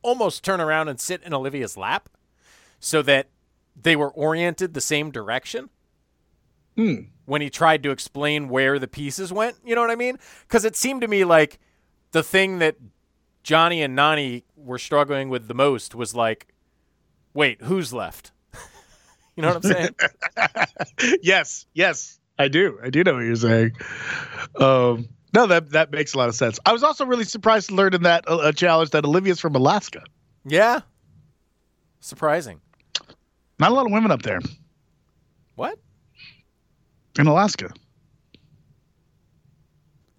[0.00, 2.08] almost turn around and sit in Olivia's lap,
[2.80, 3.28] so that
[3.80, 5.70] they were oriented the same direction
[6.74, 9.56] when he tried to explain where the pieces went.
[9.64, 10.18] You know what I mean?
[10.42, 11.58] Because it seemed to me like
[12.12, 12.76] the thing that
[13.42, 16.48] Johnny and Nany were struggling with the most was like,
[17.34, 18.32] wait, who's left?
[19.36, 19.94] you know what I'm saying?
[21.22, 22.78] yes, yes, I do.
[22.82, 23.72] I do know what you're saying.
[24.58, 26.58] Um, no, that that makes a lot of sense.
[26.66, 29.54] I was also really surprised to learn in that uh, uh, challenge that Olivia's from
[29.54, 30.02] Alaska.
[30.44, 30.80] yeah.
[32.00, 32.60] Surprising.
[33.60, 34.40] Not a lot of women up there
[35.54, 35.78] What?
[37.18, 37.70] In Alaska.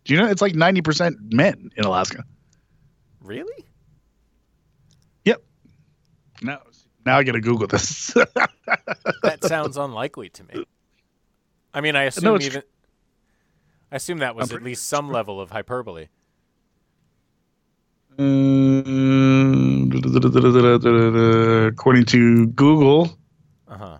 [0.06, 2.24] Do you know it's like ninety percent men in Alaska?
[3.22, 3.66] Really?
[5.26, 5.42] Yep.
[6.42, 6.58] No.
[7.06, 8.14] Now I gotta Google this.
[9.24, 10.66] That sounds unlikely to me.
[11.74, 12.62] I mean, I assume No, even.
[13.92, 16.08] I assume that was at least some level of hyperbole.
[18.20, 19.92] Um,
[21.68, 23.18] according to Google,
[23.68, 23.98] Uh huh.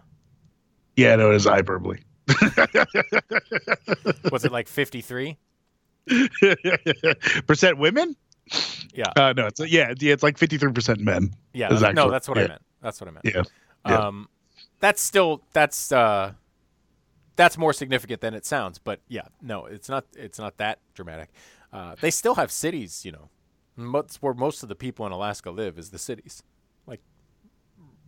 [0.98, 2.00] yeah, no, it is hyperbole.
[4.32, 5.38] Was it like 53?
[7.48, 8.16] percent women?
[8.94, 9.06] Yeah.
[9.16, 11.34] Uh, no, it's yeah, yeah, it's like fifty three percent men.
[11.54, 11.74] Yeah.
[11.74, 12.62] is that- no, that's what I meant.
[12.82, 13.26] That's what I meant.
[13.26, 13.44] Yeah,
[13.88, 14.08] yeah.
[14.08, 14.28] Um,
[14.82, 16.34] that's still that's uh,
[17.38, 18.80] that's more significant than it sounds.
[18.80, 20.06] But yeah, no, it's not.
[20.16, 21.30] It's not that dramatic.
[21.72, 23.30] Uh, they still have cities, you know.
[23.78, 26.44] That's where most of the people in Alaska live is the cities,
[26.86, 27.00] like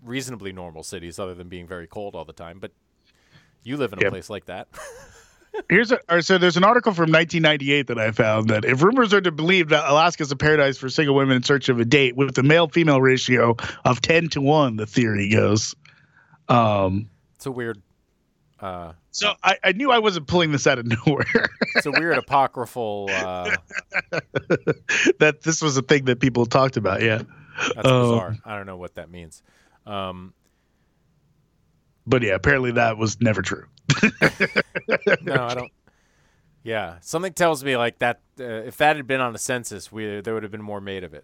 [0.03, 2.59] reasonably normal cities, other than being very cold all the time.
[2.59, 2.71] But
[3.65, 4.11] you live in a Yep.
[4.11, 4.67] place like that.
[5.69, 9.21] Here's a so there's an article from 1998 that I found that if rumors are
[9.21, 12.17] to believe that Alaska is a paradise for single women in search of a date
[12.17, 15.73] with the male female ratio of 10 to 1 the theory goes
[16.49, 17.81] um it's a weird.
[18.59, 21.25] Uh, so I, I knew I wasn't pulling this out of nowhere
[21.75, 23.09] it's a weird apocryphal.
[23.13, 23.55] Uh,
[25.19, 27.21] that this was a thing that people talked about yeah
[27.75, 28.11] that's Oh.
[28.11, 28.35] bizarre.
[28.45, 29.41] I don't know what that means.
[29.85, 30.33] Um,
[32.07, 33.65] but yeah apparently that was never true
[35.21, 35.71] no, I don't.
[36.63, 38.21] Yeah, something tells me like that.
[38.39, 41.03] Uh, if that had been on the census, we there would have been more made
[41.03, 41.23] of it.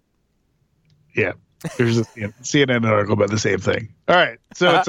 [1.15, 1.33] yeah
[1.77, 2.03] there's a
[2.43, 4.87] CNN article about the same thing all right so it's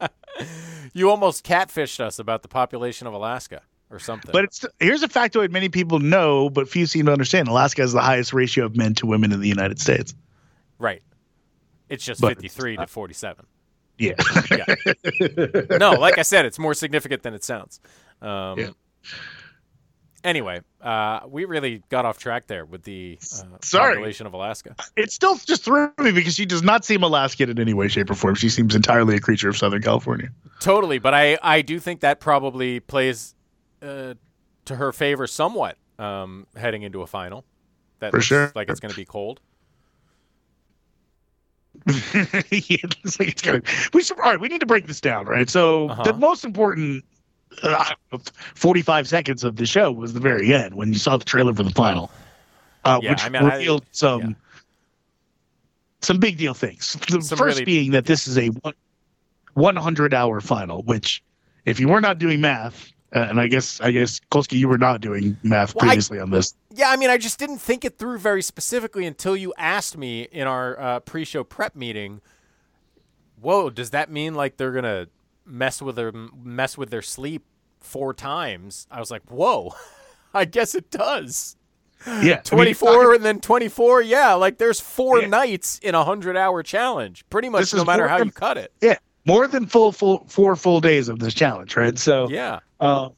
[0.00, 0.10] a
[0.94, 4.30] You almost catfished us about the population of Alaska or something.
[4.32, 7.48] But it's here's a factoid many people know, but few seem to understand.
[7.48, 10.14] Alaska has the highest ratio of men to women in the United States.
[10.78, 11.02] right,
[11.88, 13.46] it's just But- fifty-three to forty-seven.
[13.98, 14.14] Yeah.
[14.50, 14.74] Yeah.
[15.78, 17.80] no, like I said, it's more significant than it sounds.
[18.20, 18.68] Um, Yeah.
[20.22, 23.96] Anyway, uh, we really got off track there with the uh, Sorry.
[23.96, 24.74] population of Alaska.
[24.96, 28.08] It still just threw me because she does not seem Alaskan in any way, shape,
[28.08, 28.34] or form.
[28.34, 30.28] She seems entirely a creature of Southern California.
[30.60, 33.34] Totally, but I, I do think that probably plays
[33.82, 34.14] uh,
[34.64, 37.44] to her favor somewhat um, heading into a final.
[37.98, 38.52] That For looks sure.
[38.54, 39.40] like it's going to be cold.
[41.86, 43.62] it's like it's gonna.
[43.92, 44.18] We should.
[44.18, 45.48] All right, we need to break this down, right?
[45.50, 46.02] So Uh-huh.
[46.04, 47.04] the most important
[47.62, 47.92] uh,
[48.54, 51.62] forty-five seconds of the show was the very end when you saw the trailer for
[51.62, 52.10] the final,
[52.84, 54.28] uh, Yeah, which I mean, I- revealed some yeah.
[56.00, 56.94] some big deal things.
[57.10, 58.50] The Some first really- being that this is a
[59.54, 61.22] one hundred hour final, which
[61.64, 62.90] if you were not doing math.
[63.14, 66.18] Uh, and I guess I guess Kolsky, you were not doing math Well, I- previously
[66.18, 66.52] on this.
[66.76, 70.22] Yeah, I mean, I just didn't think it through very specifically until you asked me
[70.22, 72.20] in our uh, pre-show prep meeting.
[73.40, 75.06] Whoa, does that mean like they're gonna
[75.46, 77.44] mess with their mess with their sleep
[77.80, 78.86] four times?
[78.90, 79.74] I was like, whoa,
[80.34, 81.56] I guess it does.
[82.06, 82.74] Yeah, I mean,
[83.14, 84.02] and then twenty-four.
[84.02, 85.28] Yeah, like there's four Yeah.
[85.28, 87.24] nights in a hundred-hour challenge.
[87.30, 88.72] Pretty much, This no matter how than- you cut it.
[88.82, 91.98] Yeah, more than full full four full days of this challenge, right?
[91.98, 92.60] So Yeah.
[92.80, 93.12] Um,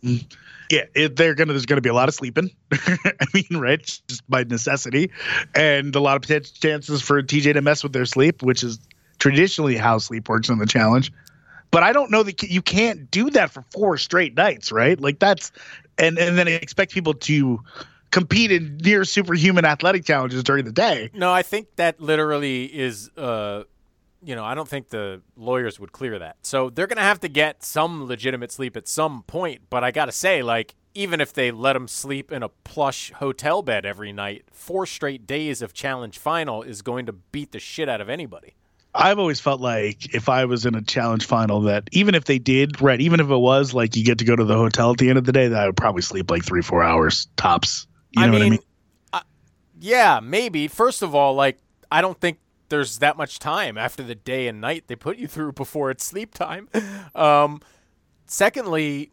[0.70, 1.52] yeah, it, they're gonna.
[1.52, 2.50] There's gonna be a lot of sleeping.
[2.72, 5.10] I mean, right, just by necessity,
[5.54, 8.78] and a lot of potential chances for TJ to mess with their sleep, which is
[9.18, 11.12] traditionally how sleep works in the challenge.
[11.70, 15.00] But I don't know that you can't do that for four straight nights, right?
[15.00, 15.52] Like that's,
[15.98, 17.60] and and then expect people to
[18.10, 21.10] compete in near superhuman athletic challenges during the day.
[21.12, 23.64] No, I think that literally is, uh,
[24.26, 26.36] you know, I don't think the lawyers would clear that.
[26.42, 29.62] So they're going to have to get some legitimate sleep at some point.
[29.70, 33.12] But I got to say, like, even if they let them sleep in a plush
[33.12, 37.60] hotel bed every night, four straight days of challenge final is going to beat the
[37.60, 38.56] shit out of anybody.
[38.92, 42.40] I've always felt like if I was in a challenge final, that even if they
[42.40, 44.98] did, right, even if it was like you get to go to the hotel at
[44.98, 47.86] the end of the day, that I would probably sleep like three, four hours tops.
[48.10, 48.46] You know I mean, what
[49.12, 49.24] I mean?
[49.78, 50.66] yeah, maybe.
[50.66, 51.58] First of all, like,
[51.92, 55.26] I don't think there's that much time after the day and night they put you
[55.26, 56.68] through before it's sleep time.
[57.14, 57.62] Um,
[58.26, 59.10] secondly,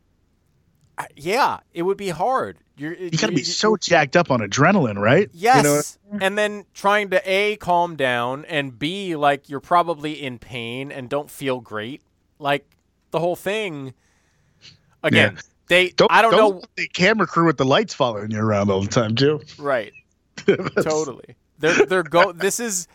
[1.16, 2.58] yeah, it would be hard.
[2.76, 5.30] You're, You got to be so jacked up on adrenaline, right?
[5.32, 5.98] Yes.
[6.12, 10.38] You know, and then trying to A, calm down, and B, like, you're probably in
[10.40, 12.02] pain and don't feel great.
[12.40, 12.66] Like,
[13.12, 13.94] the whole thing.
[15.04, 15.42] Again, Yeah.
[15.68, 16.62] they, don't, I don't, know.
[16.76, 19.42] the camera crew with the lights following you around all the time, too.
[19.58, 19.94] Right.
[20.46, 21.36] totally.
[21.60, 22.32] They're they're go.
[22.34, 22.88] This is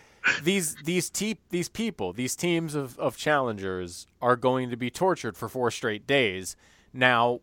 [0.43, 5.37] these these te- these people these teams of of challengers are going to be tortured
[5.37, 6.57] for four straight days.
[6.93, 7.41] Now,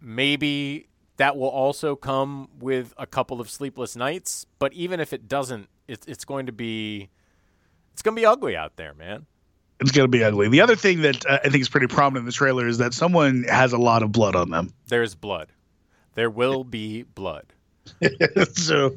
[0.00, 4.46] maybe that will also come with a couple of sleepless nights.
[4.58, 7.10] But even if it doesn't, it's it's going to be
[7.92, 9.26] it's going to be ugly out there, man.
[9.80, 10.48] It's going to be ugly.
[10.48, 12.94] The other thing that uh, I think is pretty prominent in the trailer is that
[12.94, 14.72] someone has a lot of blood on them.
[14.88, 15.52] There's blood.
[16.14, 17.46] There will be blood.
[18.52, 18.94] so,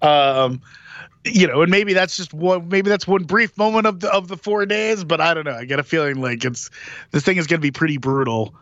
[0.00, 0.62] um,
[1.24, 2.68] you know, and maybe that's just one.
[2.68, 5.04] Maybe that's one brief moment of the of the four days.
[5.04, 5.54] But I don't know.
[5.54, 6.70] I get a feeling like it's
[7.10, 8.54] this thing is going to be pretty brutal.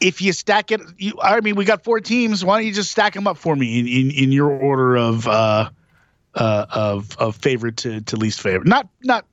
[0.00, 2.44] If you stack it, you, I mean, we got four teams.
[2.44, 5.26] Why don't you just stack them up for me in in, in your order of
[5.26, 5.70] uh,
[6.34, 8.68] uh, of of favorite to, to least favorite?
[8.68, 9.26] Not not.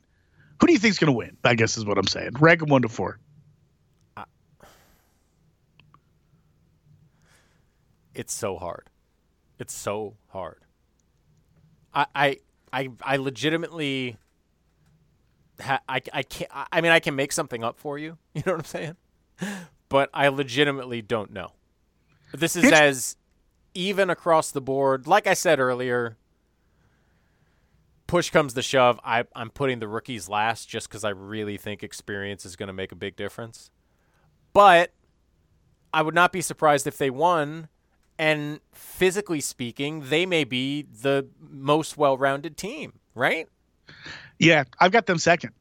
[0.60, 1.36] Who do you think's going to win?
[1.44, 2.32] I guess is what I'm saying.
[2.40, 3.20] Rank them one to four.
[8.16, 8.90] it's so hard.
[9.60, 10.63] It's so hard.
[11.94, 12.38] I I
[12.72, 14.18] I, I legitimately
[15.62, 18.18] ha- I I can't I- mean I can make something up for you.
[18.34, 18.96] You know what I'm saying?
[19.90, 21.52] But I legitimately don't know.
[22.34, 23.16] This is as
[23.76, 25.06] even across the board.
[25.08, 26.18] Like I said earlier,
[28.08, 31.84] push comes to shove, I I'm putting the rookies last just cuz I really think
[31.84, 33.70] experience is going to make a big difference.
[34.52, 34.92] But
[35.94, 37.70] I would not be surprised if they won
[38.18, 43.48] and physically speaking, they may be the most well-rounded team, right?
[44.40, 45.52] Yeah, I've got them second,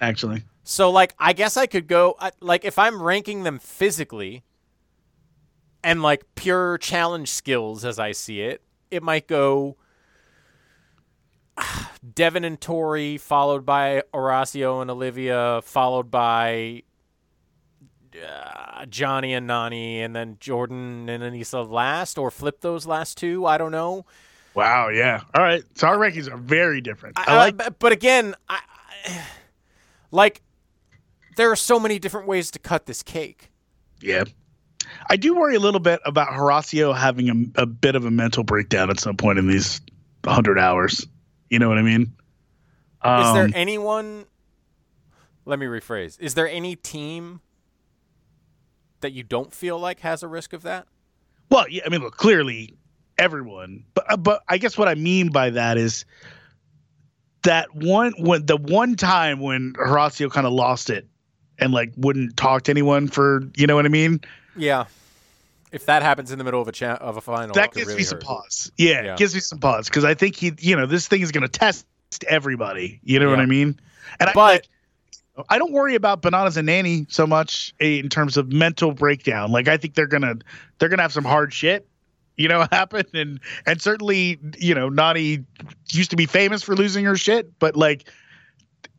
[0.00, 0.42] actually.
[0.62, 4.44] So like I guess I could go uh, like if I'm ranking them physically
[5.82, 9.76] and like pure challenge skills as I see it, it might go
[12.14, 16.82] Devin and Tori followed by Horacio and Olivia followed by
[18.16, 23.46] uh, Johnny and Nany and then Jordan and Aneesa last or flip those last two,
[23.46, 24.04] I don't know.
[24.54, 24.88] Wow.
[24.88, 25.22] Yeah.
[25.34, 25.62] All right.
[25.74, 27.18] So our rankings are very different.
[27.18, 27.56] I, I like.
[27.56, 28.60] but, but again, I,
[29.06, 29.22] I
[30.10, 30.42] like
[31.36, 33.50] there are so many different ways to cut this cake.
[34.00, 34.24] Yeah.
[35.08, 38.42] I do worry a little bit about Horacio having a, a bit of a mental
[38.42, 39.80] breakdown at some point in these
[40.24, 41.06] 100 hours.
[41.48, 42.02] You know what I mean?
[42.02, 44.24] Is there Um, anyone?
[45.44, 46.18] Let me rephrase.
[46.20, 47.40] Is there any team
[49.00, 50.86] that you don't feel like has a risk of that?
[51.50, 52.74] Well, yeah, I mean, look, clearly
[53.18, 56.04] everyone, but uh, but I guess what I mean by that is
[57.42, 61.06] that one when the one time when Horacio kind of lost it
[61.58, 64.20] and like wouldn't talk to anyone for you know what I mean.
[64.56, 64.84] Yeah.
[65.72, 67.98] If that happens in the middle of a cha- of a final, that gives really
[67.98, 68.24] me some hurt.
[68.24, 68.72] pause.
[68.76, 69.16] Yeah, Yeah.
[69.16, 71.48] gives me some pause because I think he, you know, this thing is going to
[71.48, 71.86] test
[72.26, 72.98] everybody.
[73.04, 73.78] You know what I mean?
[74.18, 74.66] And I, But
[75.48, 79.50] I don't worry about Bananas and Nany so much eh, in terms of mental breakdown.
[79.50, 80.36] Like I think they're gonna
[80.78, 81.88] they're gonna have some hard shit,
[82.36, 83.04] you know, happen.
[83.14, 85.44] And and certainly, you know, Nany
[85.90, 88.08] used to be famous for losing her shit, but like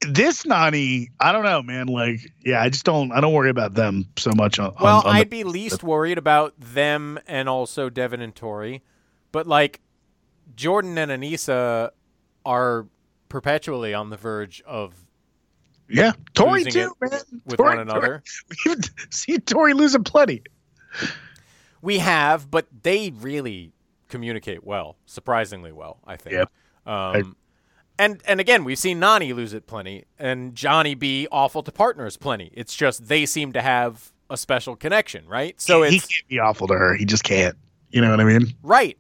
[0.08, 1.88] this Nany, I don't know, man.
[1.88, 5.08] Like, yeah, I just don't I don't worry about them so much on, Well, on,
[5.08, 8.82] on I'd the, be least worried about them and also Devin and Tori,
[9.32, 9.82] but like
[10.56, 11.92] Jordan and Aneesa
[12.46, 12.88] are
[13.30, 15.06] perpetually on the verge of
[15.92, 16.14] yeah.
[16.34, 17.12] Tori too, man.
[17.46, 18.24] with Tori- one another.
[18.66, 18.78] We've
[19.10, 20.44] seen Tori losing plenty.
[21.82, 23.72] We have, but they really
[24.10, 26.34] communicate well, surprisingly well, I think.
[26.36, 26.52] Yep.
[26.86, 27.36] Um,
[27.98, 32.18] and and again, we've seen Nany lose it plenty, and Johnny be awful to partners
[32.18, 32.52] plenty.
[32.54, 35.60] It's just they seem to have a special connection, right?
[35.62, 36.96] So he it's can't be awful to her.
[36.96, 37.56] He just can't.
[37.90, 38.48] You know what I mean?
[38.64, 38.98] Right.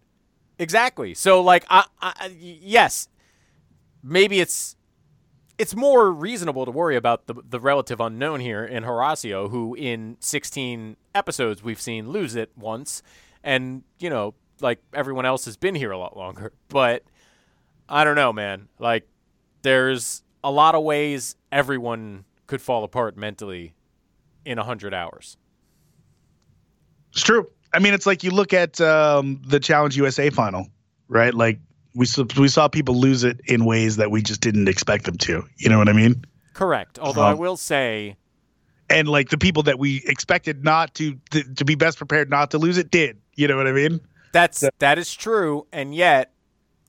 [0.60, 1.14] Exactly.
[1.16, 3.08] So like I, I I- yes,
[4.04, 4.76] maybe it's
[5.62, 10.18] it's more reasonable to worry about the the relative unknown here in Horacio who in
[10.20, 13.03] 16 episodes we've seen lose it once
[13.43, 16.51] and you know like everyone else has been here a lot longer.
[16.68, 17.03] But
[17.88, 18.70] I don't know, man.
[18.80, 19.07] Like
[19.62, 23.76] there's a lot of ways everyone could fall apart mentally
[24.45, 25.38] in 100 hours.
[27.12, 27.47] It's true.
[27.74, 30.68] I mean, it's like you look at um, the Challenge USA final,
[31.07, 31.34] right?
[31.34, 31.59] Like
[31.96, 35.18] we saw, we saw people lose it in ways that we just didn't expect them
[35.18, 35.44] to.
[35.58, 36.24] You know what I mean?
[36.54, 37.00] Correct.
[37.00, 38.18] Although I Um, will say
[38.89, 42.52] And like the people that we expected not to to, to be best prepared not
[42.52, 43.18] to lose it did.
[43.36, 44.02] You know what I mean?
[44.34, 46.34] That's that is true, and yet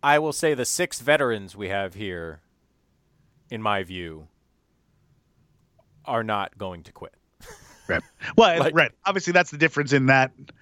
[0.02, 2.40] I will say the six veterans we have here,
[3.50, 4.28] in my view,
[6.04, 7.14] are not going to quit.
[7.88, 8.02] Right.
[8.36, 8.92] Well, Like- right.
[9.06, 10.52] Obviously, that's the difference in that I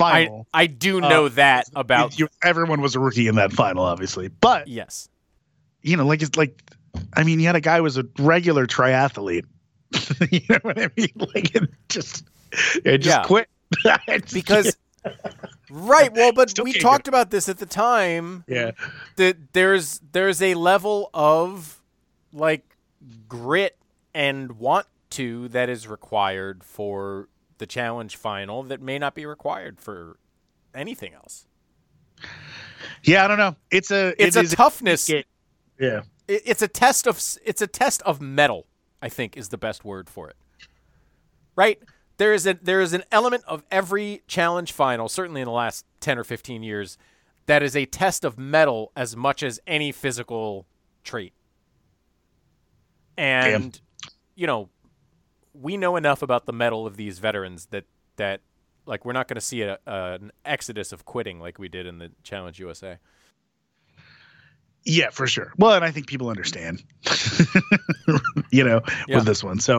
[0.00, 0.46] final.
[0.54, 4.28] I do know Uh, that about You- everyone was a rookie in that final, obviously,
[4.28, 5.08] but yes.
[5.82, 6.62] you know, like it's like,
[7.14, 9.44] I mean, you had a guy who was a regular triathlete.
[10.30, 11.08] you know what I mean?
[11.34, 12.24] Like it just,
[12.84, 13.22] it just Yeah.
[13.24, 13.48] quit
[14.32, 14.76] Because
[15.70, 18.44] right, well, but Still we talked about this at the time.
[18.46, 18.72] Yeah.
[19.16, 21.80] that there's there's a level of
[22.32, 22.76] like
[23.28, 23.76] grit
[24.14, 27.28] and want to that is required for
[27.60, 30.16] the challenge final that may not be required for
[30.74, 31.46] anything else.
[33.04, 33.54] Yeah, I don't know.
[33.70, 35.08] It's a It's it a toughness.
[35.08, 35.26] it-
[35.78, 36.02] yeah.
[36.26, 38.66] it- it's a test of it's a test of mettle
[39.00, 40.36] i think is the best word for it
[41.56, 41.78] right
[42.18, 45.86] there is a there is an element of every challenge final certainly in the last
[46.00, 46.98] 10 or 15 years
[47.46, 50.66] that is a test of mettle as much as any physical
[51.02, 51.32] trait
[53.16, 53.80] and
[54.34, 54.68] you know
[55.52, 57.84] we know enough about the mettle of these veterans that
[58.16, 58.40] that
[58.86, 61.98] like we're not going to see a, an exodus of quitting like we did in
[61.98, 62.98] the challenge usa
[64.84, 65.52] Yeah, for sure.
[65.58, 66.82] Well, and I think people understand,
[68.50, 69.16] you know, Yeah.
[69.16, 69.60] with this one.
[69.60, 69.78] So,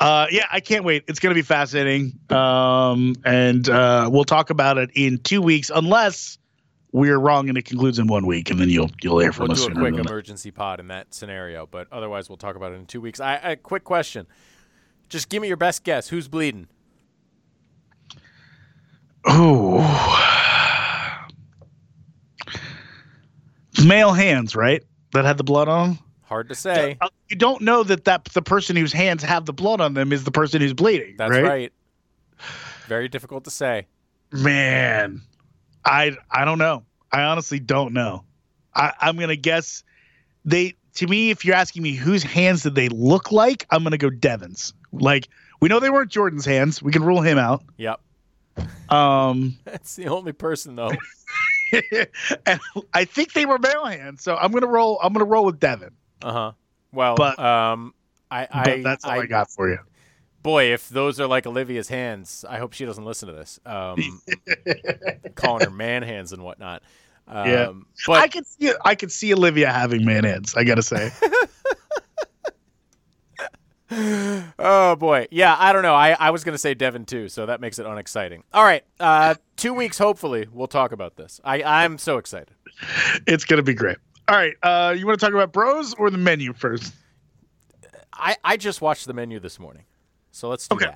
[0.00, 1.04] uh, yeah, I can't wait.
[1.06, 2.18] It's going to be fascinating.
[2.30, 6.36] Um, and uh, we'll talk about it in two weeks, unless
[6.92, 9.52] we're wrong and it concludes in one week, and then you'll you'll hear from we'll
[9.52, 12.76] us do a quick emergency pod in that scenario, but otherwise we'll talk about it
[12.76, 13.20] in two weeks.
[13.20, 14.26] I, I quick question.
[15.10, 16.08] Just give me your best guess.
[16.08, 16.68] Who's bleeding?
[19.26, 19.80] Oh,
[23.84, 24.82] male hands, right?
[25.12, 25.90] That had the blood on.
[25.90, 25.98] 'em?
[26.22, 26.96] Hard to say.
[27.00, 30.12] Uh, You don't know that that the person whose hands have the blood on them
[30.12, 31.16] is the person who's bleeding.
[31.18, 31.72] That's right.
[32.86, 33.86] Very difficult to say.
[34.32, 35.20] Man,
[35.84, 36.84] I I don't know.
[37.12, 38.24] I honestly don't know.
[38.74, 39.82] I, I'm gonna guess
[40.44, 40.74] they.
[40.94, 44.10] To me, if you're asking me whose hands did they look like, I'm gonna go
[44.10, 44.72] Devin's.
[44.92, 45.28] Like
[45.60, 46.82] we know they weren't Jordan's hands.
[46.82, 47.62] We can rule him out.
[47.76, 48.00] Yep.
[48.88, 50.92] Um, That's the only person though.
[52.46, 52.60] and
[52.92, 54.22] I think they were male hands.
[54.22, 54.98] So I'm gonna roll.
[55.02, 55.92] I'm gonna roll with Devin.
[56.22, 56.52] Uh huh.
[56.92, 57.94] Well, But- um,
[58.32, 59.78] I, I that's all I, got for you.
[60.42, 63.58] Boy, if those are like Olivia's hands, I hope she doesn't listen to this.
[63.66, 64.22] Um,
[65.34, 66.82] calling her man hands and whatnot.
[67.26, 67.72] Um, Yeah.
[68.06, 68.72] But I could see.
[68.84, 70.54] I could see Olivia having man hands.
[70.56, 71.10] I gotta say.
[74.58, 75.56] Oh boy, yeah.
[75.58, 75.94] I don't know.
[75.94, 78.44] I, I was gonna say Devin too, so that makes it unexciting.
[78.52, 81.40] All right, uh, two weeks hopefully we'll talk about this.
[81.44, 82.50] I I'm so excited.
[83.26, 83.98] it's gonna be great.
[84.28, 84.54] All right.
[84.62, 86.94] Uh, you want to talk about bros or the menu first?
[88.12, 89.84] I I just watched the menu this morning,
[90.30, 90.86] so let's do Okay.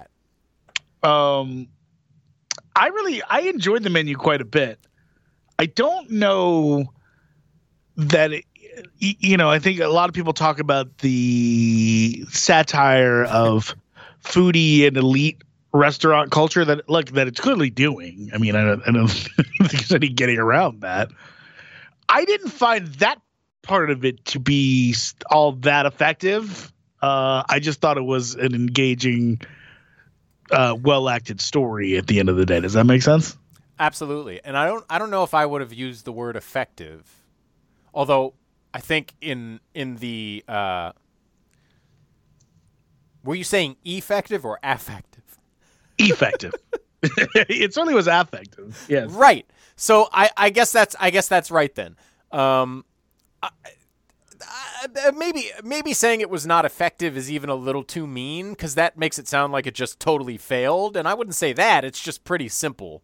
[1.02, 1.08] that.
[1.08, 1.68] Um,
[2.76, 4.78] I really I enjoyed the menu quite a bit.
[5.58, 6.84] I don't know
[7.96, 8.44] that it,
[8.98, 13.74] you know, I think a lot of people talk about the satire of
[14.22, 18.30] foodie and elite restaurant culture that look that it's clearly doing.
[18.32, 21.10] I mean, I don't, I don't think there's any getting around that.
[22.08, 23.20] I didn't find that
[23.62, 24.94] part of it to be
[25.30, 26.72] all that effective.
[27.02, 29.40] Uh, I just thought it was an engaging,
[30.50, 32.60] uh, well acted story at the end of the day.
[32.60, 33.36] Does that make sense?
[33.78, 34.40] Absolutely.
[34.44, 37.22] And I don't I don't know if I would have used the word effective.
[37.92, 38.34] Although
[38.74, 40.92] I think in in the uh
[43.22, 45.38] were you saying effective or affective?
[45.98, 46.52] Effective.
[47.02, 48.84] it certainly was affective.
[48.88, 49.10] Yes.
[49.10, 49.46] Right.
[49.76, 51.96] So I, I guess that's I guess that's right then.
[52.32, 52.84] Um,
[53.42, 53.48] I,
[55.04, 58.74] I, maybe maybe saying it was not effective is even a little too mean because
[58.74, 61.84] that makes it sound like it just totally failed, and I wouldn't say that.
[61.84, 63.02] It's just pretty simple.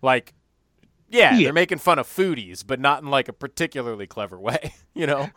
[0.00, 0.34] Like,
[1.08, 1.44] yeah, Yeah.
[1.44, 5.28] they're making fun of foodies, but not in like a particularly clever way, you know.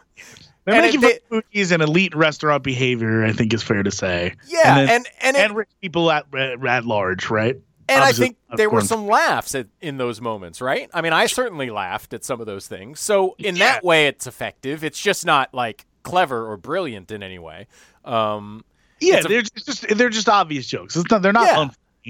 [0.65, 3.83] They're And making it- fun of foodies and elite restaurant behavior, I think is fair
[3.83, 4.35] to say.
[4.47, 7.57] Yeah, and and it, and rich people at at large, right?
[7.89, 10.89] And I think there were some laughs at, in those moments, right?
[10.93, 13.01] I mean, I certainly laughed at some of those things.
[13.01, 13.65] So in Yeah.
[13.73, 14.83] that way, it's effective.
[14.85, 17.67] It's just not like clever or brilliant in any way.
[18.05, 18.63] Um,
[19.01, 20.95] Yeah, a- they're just they're just obvious jokes.
[20.95, 21.57] It's not they're not Yeah.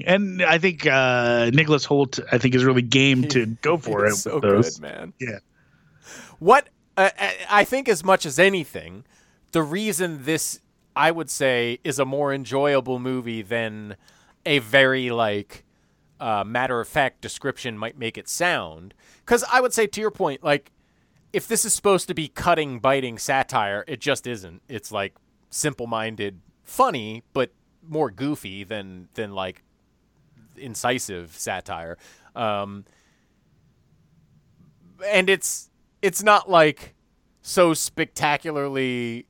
[0.05, 4.15] And I think uh Nicholas Hoult I think is really game to go for it
[4.15, 5.13] so good, man.
[5.19, 5.39] Yeah.
[6.39, 9.05] What uh, I- I think, as much as anything,
[9.51, 10.59] the reason this
[10.95, 13.95] I would say is a more enjoyable movie than
[14.45, 15.63] a very like
[16.19, 18.93] uh, matter of fact description might make it sound.
[19.25, 20.71] Because I would say, to your point, like
[21.33, 24.61] if this is supposed to be cutting, biting satire, it just isn't.
[24.67, 25.15] It's like
[25.49, 27.51] simple-minded, funny, but
[27.87, 29.63] more goofy than than like
[30.61, 31.97] incisive satire.
[32.35, 32.85] Um,
[35.05, 35.69] and it's
[36.01, 36.95] it's not like
[37.41, 39.25] so spectacularly,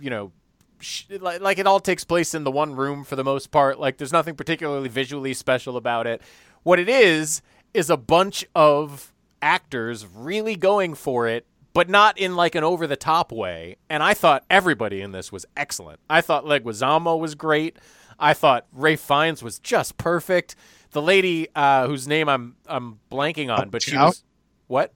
[0.00, 0.32] you know,
[0.78, 3.78] sh- like, like it all takes place in the one room for the most part.
[3.78, 6.22] Like there's nothing particularly visually special about it.
[6.62, 7.42] What it is
[7.72, 12.86] is a bunch of actors really going for it, but not in like an over
[12.86, 13.76] the top way.
[13.90, 16.00] And I thought everybody in this was excellent.
[16.08, 17.78] I thought Leguizamo was great.
[18.18, 20.56] I thought Ralph Fiennes was just perfect.
[20.90, 24.06] The lady uh, whose name I'm I'm blanking on, but she Chau?
[24.06, 24.24] was
[24.66, 24.92] what?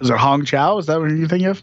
[0.00, 0.78] Is it Hong Chau?
[0.78, 1.62] Is that what you're thinking of?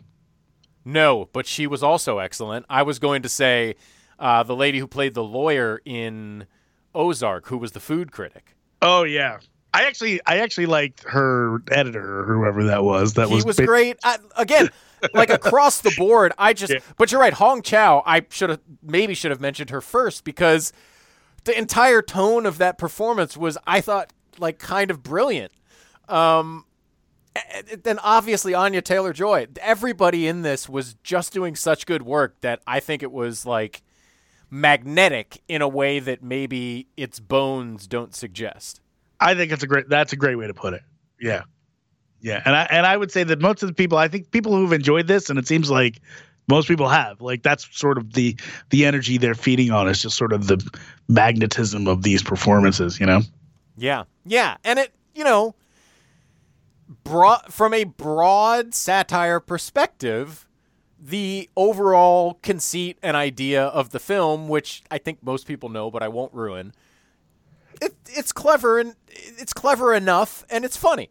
[0.83, 2.65] No, but she was also excellent.
[2.69, 3.75] I was going to say
[4.19, 6.45] uh, the lady who played the lawyer in
[6.93, 8.55] Ozark, who was the food critic.
[8.81, 9.39] Oh yeah.
[9.73, 13.15] I actually I actually liked her editor or whoever that was.
[13.15, 13.97] That he was was great.
[14.03, 14.69] I, again,
[15.13, 16.71] like across the board, I just.
[16.73, 16.79] Yeah.
[16.97, 18.01] But you're right, Hong Chau.
[18.05, 20.71] I should have maybe should have mentioned her first because
[21.45, 25.51] the entire tone of that performance was, I thought, like kind of brilliant.
[26.09, 26.65] Um,
[27.83, 29.47] then obviously Anya Taylor Joy.
[29.61, 33.81] Everybody in this was just doing such good work that I think it was like
[34.49, 38.81] magnetic in a way that maybe its bones don't suggest.
[39.19, 40.81] I think it's a great that's a great way to put it.
[41.19, 41.43] Yeah.
[42.21, 42.41] Yeah.
[42.45, 44.73] And I and I would say that most of the people I think people who've
[44.73, 46.01] enjoyed this and it seems like
[46.47, 48.37] most people have like that's sort of the
[48.69, 50.57] the energy they're feeding on is just sort of the
[51.07, 53.21] magnetism of these performances, you know.
[53.77, 55.55] Yeah, yeah, and it you know,
[57.03, 60.47] broad from a broad satire perspective,
[60.99, 66.03] the overall conceit and idea of the film, which I think most people know, but
[66.03, 66.73] I won't ruin.
[67.81, 71.09] It, it's clever and it's clever enough, and it's funny.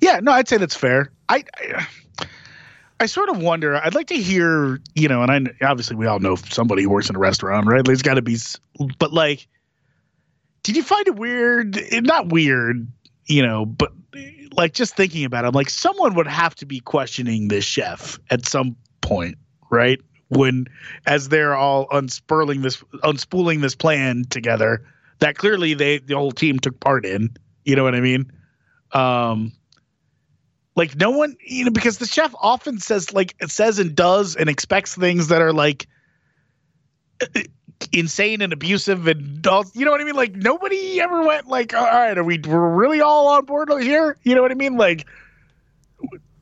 [0.00, 1.10] Yeah, no, I'd say that's fair.
[1.28, 1.86] I, I
[2.98, 3.76] I sort of wonder.
[3.76, 7.10] I'd like to hear, you know, and I obviously we all know somebody who works
[7.10, 7.84] in a restaurant, right?
[7.84, 8.38] There's got to be,
[8.98, 9.46] but like,
[10.62, 11.78] did you find it weird?
[11.92, 12.88] Not weird,
[13.26, 13.92] you know, but
[14.56, 18.18] like just thinking about it, I'm like, someone would have to be questioning this chef
[18.30, 19.36] at some point,
[19.70, 20.00] right?
[20.28, 20.66] When
[21.06, 24.84] as they're all unspurling this, unspooling this plan together,
[25.18, 27.36] that clearly they the whole team took part in.
[27.64, 28.32] You know what I mean?
[28.92, 29.52] Um,
[30.76, 34.48] like no one you know because the chef often says like says and does and
[34.48, 35.86] expects things that are like
[37.92, 41.74] insane and abusive and all, you know what I mean like nobody ever went like
[41.74, 44.76] all right are we we're really all on board here you know what I mean
[44.76, 45.06] like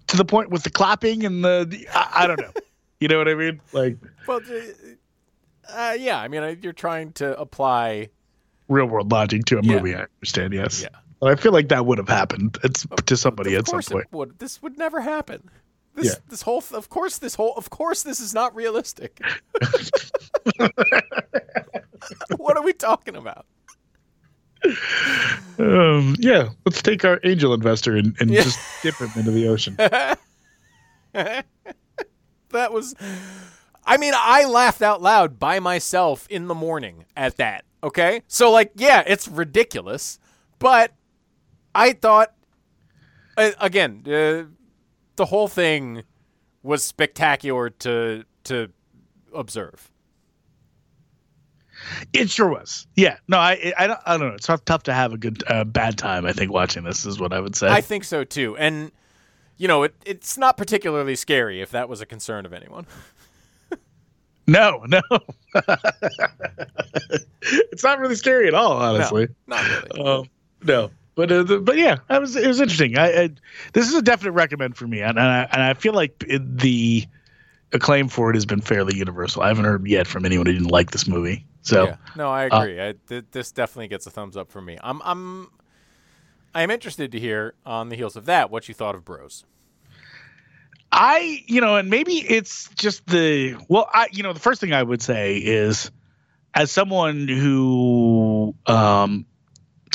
[0.09, 2.51] to the point with the clapping and the, the I, I don't know
[3.01, 4.41] you know what I mean like Well,
[5.73, 8.11] uh, yeah, I mean, I- you're trying to apply.
[8.69, 9.77] real world logic to a Yeah.
[9.77, 10.89] movie I understand yes Yeah.
[11.25, 14.15] But I feel like that would have happened it's to somebody at some point it
[14.15, 14.39] would.
[14.39, 15.49] This would never happen.
[15.95, 16.15] This Yeah.
[16.29, 19.21] this whole of course this whole of course this is not realistic.
[22.37, 23.47] what are we talking about?
[25.59, 29.77] Um, yeah, let's take our angel investor and, and just dip him into the ocean.
[32.51, 32.95] That was
[33.87, 37.65] I mean, I laughed out loud by myself in the morning at that.
[37.83, 38.23] Okay?
[38.29, 40.19] So like, yeah, it's ridiculous,
[40.59, 40.93] but
[41.75, 42.35] I thought
[43.37, 44.45] again, uh,
[45.17, 46.05] the whole thing
[46.63, 48.71] was spectacular to to
[49.35, 49.91] observe.
[52.13, 52.87] It sure was.
[52.95, 53.17] Yeah.
[53.29, 54.35] No, I I don't, I don't know.
[54.35, 56.25] It's tough, tough to have a good uh, bad time.
[56.25, 57.69] I think watching this is what I would say.
[57.69, 58.57] I think so too.
[58.57, 58.93] And
[59.57, 62.87] you know, it, it's not particularly scary if that was a concern of anyone.
[64.47, 65.03] no, no.
[67.43, 69.29] it's not really scary at all, honestly.
[69.47, 70.01] No, not really.
[70.01, 70.31] Um,
[70.63, 72.99] no, but uh, the, but yeah, that was it was interesting.
[72.99, 73.31] I, I
[73.73, 76.59] this is a definite recommend for me, and, and I and I feel like it,
[76.59, 77.07] the
[77.73, 79.43] acclaim for it has been fairly universal.
[79.43, 81.47] I haven't heard yet from anyone who didn't like this movie.
[81.63, 81.97] So Yeah.
[82.17, 82.81] No, I agree.
[82.81, 84.79] I, th- this definitely gets a thumbs up for me.
[84.83, 85.51] I'm I'm
[86.55, 89.45] I am interested to hear on the heels of that what you thought of Bros.
[90.97, 94.73] I, you know, and maybe it's just the well, I, you know, the first thing
[94.73, 95.91] I would say is,
[96.55, 99.27] as someone who um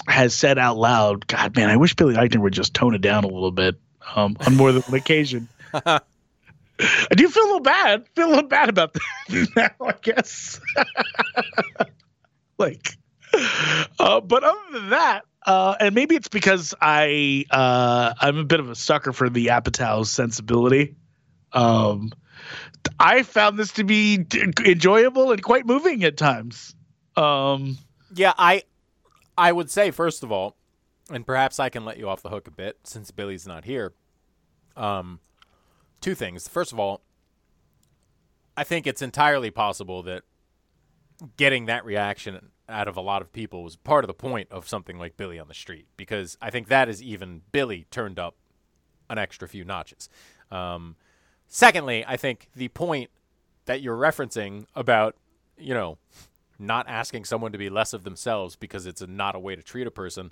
[0.10, 3.24] has said out loud, God, man, I wish Billy Eichner would just tone it down
[3.24, 3.76] a little bit
[4.16, 5.48] um, on more than one occasion.
[5.74, 8.08] I do feel a little bad.
[8.16, 10.60] Feel a little bad about that now, I guess.
[12.58, 12.98] like,
[14.00, 18.60] uh, but other than that, uh, and maybe it's because I uh, I'm a bit
[18.60, 20.96] of a sucker for the Apatow sensibility.
[21.54, 22.12] Um,
[23.00, 26.76] I found this to be d- enjoyable and quite moving at times.
[27.16, 27.78] Um,
[28.14, 28.64] Yeah, I
[29.40, 30.58] I would say first of all,
[31.10, 33.94] and perhaps I can let you off the hook a bit since Billy's not here.
[34.76, 35.22] Um,
[36.02, 36.50] two things.
[36.50, 37.02] First of all,
[38.58, 40.24] I think it's entirely possible that
[41.38, 44.68] getting that reaction out of a lot of people was part of the point of
[44.68, 48.36] something like Billy on the Street because I think that is even Billy turned up
[49.10, 50.10] an extra few notches.
[50.52, 50.98] Um,
[51.48, 53.10] secondly, I think the point
[53.66, 55.16] that you're referencing about,
[55.58, 55.98] you know,
[56.60, 59.64] not asking someone to be less of themselves because it's a, not a way to
[59.64, 60.32] treat a person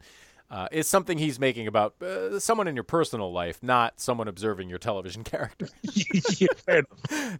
[0.49, 4.69] uh, is something he's making about uh, someone in your personal life, not someone observing
[4.69, 5.67] your television character.
[6.37, 6.81] yeah,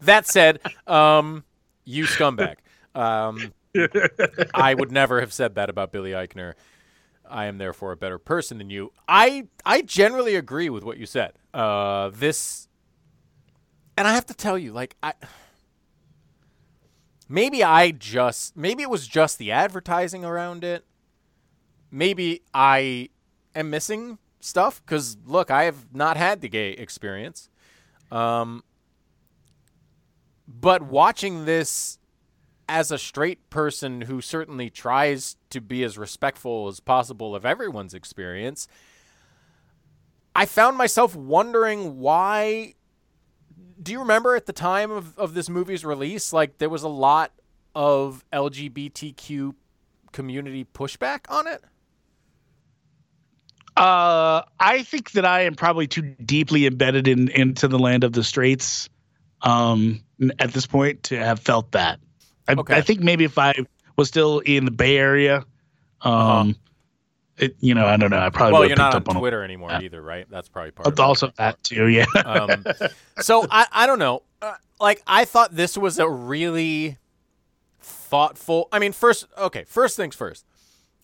[0.02, 1.44] that said, um,
[1.86, 2.56] you scumbag.
[2.94, 3.54] Um,
[4.54, 6.54] I would never have said that about Billy Eichner.
[7.30, 8.92] I am therefore a better person than you.
[9.08, 11.34] I I generally agree with what you said.
[11.54, 12.68] Uh, this,
[13.98, 15.14] and I have to tell you, like I,
[17.30, 20.86] maybe I just maybe it was just the advertising around it.
[21.92, 23.10] Maybe I
[23.56, 27.50] am missing stuff because look, I have not had the gay experience.
[28.12, 28.64] Um,
[30.48, 32.00] but watching this
[32.70, 37.94] as a straight person who certainly tries to be as respectful as possible of everyone's
[37.94, 38.68] experience,
[40.36, 42.76] I found myself wondering why.
[43.82, 46.88] Do you remember at the time of, of this movie's release, like there was a
[46.88, 47.32] lot
[47.76, 49.54] of LGBTQ
[50.12, 51.64] community pushback on it?
[53.76, 58.12] Uh, I think that I am probably too deeply embedded in into the land of
[58.14, 58.90] the straights
[59.44, 60.02] um,
[60.40, 62.00] at this point to have felt that.
[62.48, 62.76] I, Okay.
[62.76, 63.54] I think maybe if I
[63.96, 65.46] was still in the Bay Area,
[66.02, 66.56] um,
[67.38, 68.20] it, you know, I don't know.
[68.20, 69.82] I probably Well, you're not on up on Twitter anymore Yeah.
[69.82, 70.26] either, right?
[70.30, 71.00] That's probably part a, of it.
[71.00, 71.88] also that too.
[71.88, 72.06] Yeah.
[72.26, 72.64] Um,
[73.20, 74.24] so I, I don't know.
[74.42, 76.98] Uh, like I thought this was a really
[77.82, 78.68] thoughtful.
[78.72, 80.46] I mean, first, okay, first things first.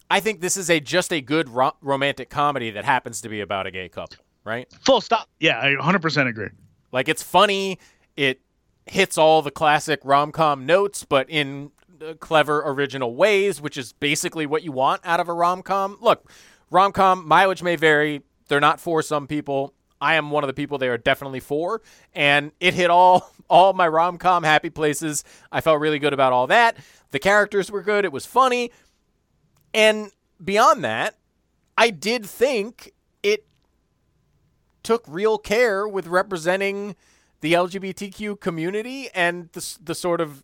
[0.09, 3.41] I think this is a just a good ro- romantic comedy that happens to be
[3.41, 4.67] about a gay couple, right?
[4.86, 5.29] Full stop.
[5.39, 6.49] Yeah, I 100% agree.
[6.91, 7.79] Like it's funny.
[8.15, 8.41] It
[8.86, 11.71] hits all the classic rom com notes, but in
[12.04, 15.97] Uh, clever, original ways, which is basically what you want out of a rom com.
[16.01, 16.30] Look,
[16.70, 18.22] rom com mileage may vary.
[18.47, 19.74] They're not for some people.
[20.01, 21.82] I am one of the people they are definitely for,
[22.14, 25.24] and it hit all all my rom com happy places.
[25.51, 26.78] I felt really good about all that.
[27.12, 28.04] The characters were good.
[28.06, 28.72] It was funny,
[29.74, 30.12] and
[30.43, 31.16] beyond that,
[31.78, 32.91] I did think
[33.22, 33.45] it
[34.82, 36.95] took real care with representing
[37.39, 40.43] the LGBTQ community and the, the sort of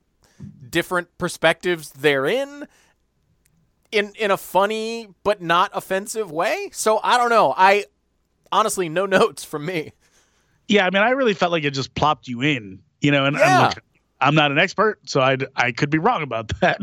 [0.70, 2.68] different perspectives therein
[3.92, 6.70] in in a funny but not offensive way.
[6.72, 7.54] So I don't know.
[7.58, 7.86] I
[8.52, 9.94] honestly no notes from me.
[10.68, 13.36] Yeah, I mean, I really felt like it just plopped you in, you know, and,
[13.36, 13.68] and Yeah.
[13.70, 13.84] look,
[14.22, 16.82] I'm not an expert, so I I could be wrong about that.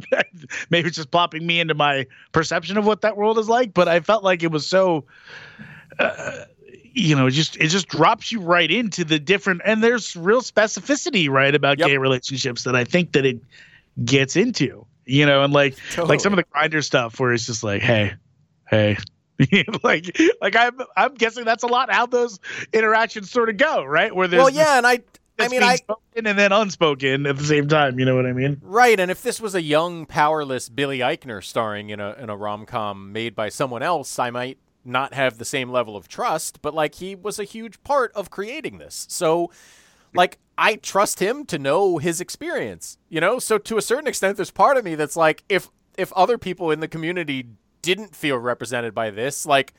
[0.71, 3.87] Maybe it's just plopping me into my perception of what that world is like, but
[3.89, 5.05] I felt like it was so,
[5.99, 6.45] uh,
[6.95, 10.41] you know, it just it just drops you right into the different and there's real
[10.41, 11.89] specificity right about Yep.
[11.89, 13.39] gay relationships that I think that it
[14.05, 14.87] gets into.
[15.05, 18.15] You know, and like like some of the Grindr stuff where it's just like, hey,
[18.69, 18.97] hey.
[19.83, 22.41] like like I'm I'm guessing that's a lot how those
[22.73, 24.15] interactions sort of go, right?
[24.15, 25.01] Where there's well, yeah, and I,
[25.39, 27.99] I mean, I spoken and then unspoken at the same time.
[27.99, 28.59] You know what I mean?
[28.63, 28.99] right.
[28.99, 32.67] And if this was a young, powerless Billy Eichner starring in a in a rom
[32.67, 36.63] com made by someone else, I might not have the same level of trust.
[36.63, 39.51] But like, he was a huge part of creating this, so
[40.17, 42.99] like I trust him to know his experience.
[43.09, 46.13] You know, so to a certain extent, there's part of me that's like, if if
[46.13, 47.47] other people in the community
[47.83, 49.75] didn't feel represented by this, like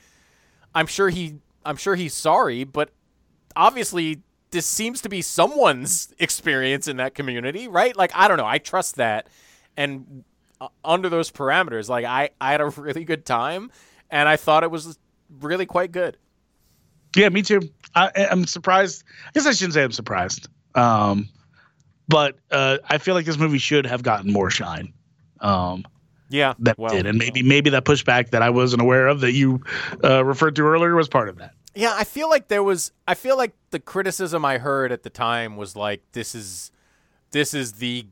[0.74, 1.36] I'm sure he
[1.66, 2.92] I'm sure he's sorry, but
[3.56, 4.22] obviously
[4.52, 7.96] this seems to be someone's experience in that community, right?
[7.96, 9.28] Like I don't know, I trust that,
[9.76, 10.24] and
[10.62, 13.72] uh, under those parameters, like I I had a really good time,
[14.10, 14.98] and I thought it was
[15.42, 16.18] really quite good.
[17.18, 17.62] Yeah, me too.
[17.96, 19.04] I, I'm surprised.
[19.28, 20.48] I guess I shouldn't say I'm surprised.
[20.76, 21.30] Um,
[22.08, 24.94] but uh, I feel like this movie should have gotten more shine.
[25.42, 25.86] Um,
[26.30, 29.34] Yeah, that well, did, and maybe maybe that pushback that I wasn't aware of that
[29.34, 29.62] you
[30.04, 31.54] uh, referred to earlier was part of that.
[31.74, 35.10] Yeah, I feel like there was I feel like the criticism I heard at the
[35.10, 36.72] time was like this is
[37.32, 38.08] this is the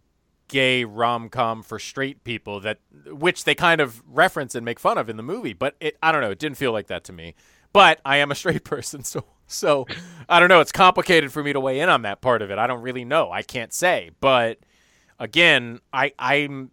[0.47, 5.09] gay rom-com for straight people that which they kind of reference and make fun of
[5.09, 7.33] in the movie, but it I don't know, it didn't feel like that to me.
[7.75, 9.85] But I am a straight person, so so
[10.29, 12.57] I don't know, it's complicated for me to weigh in on that part of it.
[12.57, 13.29] I don't really know.
[13.33, 14.11] I can't say.
[14.21, 14.59] But
[15.19, 16.71] again, I I'm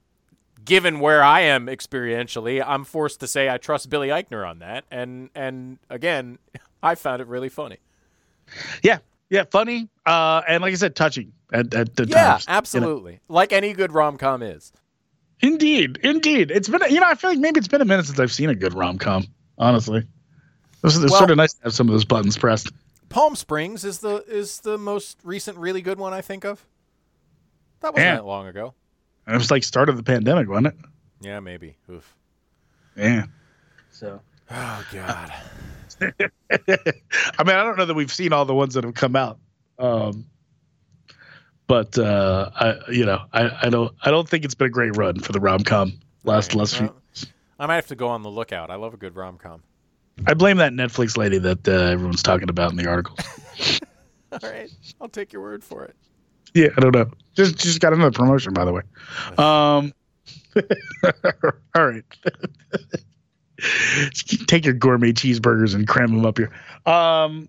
[0.65, 4.85] given where I am experientially, I'm forced to say I trust Billy Eichner on that.
[4.93, 6.39] And and again,
[6.85, 7.79] I found it really funny.
[8.85, 8.99] Yeah,
[9.29, 12.47] yeah, funny, uh, and like I said, touching at, at the Yeah, times.
[12.47, 12.57] you know.
[12.59, 13.21] absolutely.
[13.29, 14.73] Like any good rom com is.
[15.41, 16.53] Indeed, indeed.
[16.53, 18.51] It's been you know I feel like maybe it's been a minute since I've seen
[18.51, 19.25] a good rom com.
[19.59, 20.05] Honestly,
[20.85, 22.71] it's, it's Well- sort of nice to have some of those buttons pressed.
[23.09, 26.65] Palm Springs is the is the most recent really good one I think of.
[27.81, 28.15] That wasn't Yeah.
[28.17, 28.75] that long ago.
[29.29, 30.75] It was like start of the pandemic, wasn't it?
[31.21, 31.77] Yeah, maybe.
[31.91, 32.15] Oof.
[32.97, 33.25] Yeah.
[33.91, 34.21] So.
[34.51, 35.33] Oh God.
[36.01, 39.39] I mean, I don't know that we've seen all the ones that have come out,
[39.79, 40.27] um,
[41.67, 44.97] but uh, I, you know, I, I don't, I don't think it's been a great
[44.97, 46.59] run for the rom com last Right.
[46.59, 46.87] last few.
[46.87, 46.97] Well,
[47.59, 48.71] I might have to go on the lookout.
[48.71, 49.63] I love a good rom com.
[50.27, 53.17] I blame that Netflix lady that uh, everyone's talking about in the article.
[54.33, 55.97] All right, I'll take your word for it.
[56.55, 57.11] yeah, I don't know.
[57.35, 58.83] Just just got another promotion, by the way.
[59.39, 59.93] Um,
[61.75, 62.05] all right.
[64.47, 66.51] Take your gourmet cheeseburgers and cram them up here.
[66.85, 67.49] Um,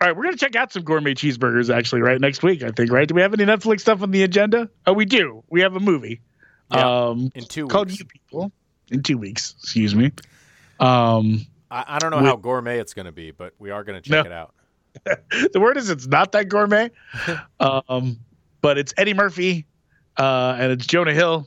[0.00, 2.62] all right, we're gonna check out some gourmet cheeseburgers actually right next week.
[2.62, 2.90] I think.
[2.90, 3.08] Right?
[3.08, 4.68] Do we have any Netflix stuff on the agenda?
[4.86, 5.42] Oh, we do.
[5.50, 6.20] We have a movie.
[6.72, 8.00] Yeah, um, in two called weeks.
[8.00, 8.52] You People.
[8.90, 9.54] In two weeks.
[9.62, 10.12] Excuse me.
[10.80, 13.84] Um, I, I don't know We- how gourmet it's going to be, but we are
[13.84, 14.30] going to check No.
[14.30, 14.54] it out.
[15.52, 16.90] the word is it's not that gourmet,
[17.60, 18.18] um,
[18.62, 19.66] but it's Eddie Murphy
[20.16, 21.46] uh, and it's Jonah Hill,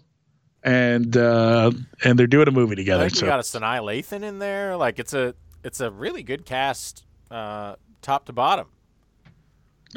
[0.64, 1.72] and uh,
[2.04, 3.04] and they're doing a movie I together.
[3.10, 4.78] think So got a Sanaa Lathan in there.
[4.78, 8.68] Like it's a it's a really good cast, uh, top to bottom.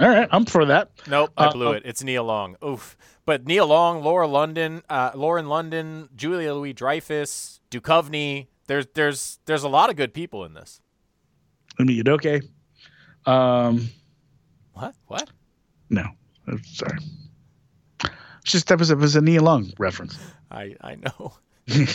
[0.00, 0.90] all right, I'm for that.
[1.06, 1.82] Nope, I Uh, blew it.
[1.84, 2.56] It's Nia Long.
[2.64, 2.96] Oof.
[3.26, 8.48] But Nia Long, Laura London, uh, Lauren London, Julia Louis Dreyfus, Duchovny.
[8.66, 10.80] There's there's there's a lot of good people in this.
[11.78, 12.42] Ime Udoka.
[13.26, 13.88] Um,
[14.72, 14.94] What?
[15.06, 15.30] What?
[15.90, 16.04] no,
[16.46, 16.98] I'm sorry.
[18.02, 20.18] It's just that was it was a Nia Long reference.
[20.50, 21.34] I I know.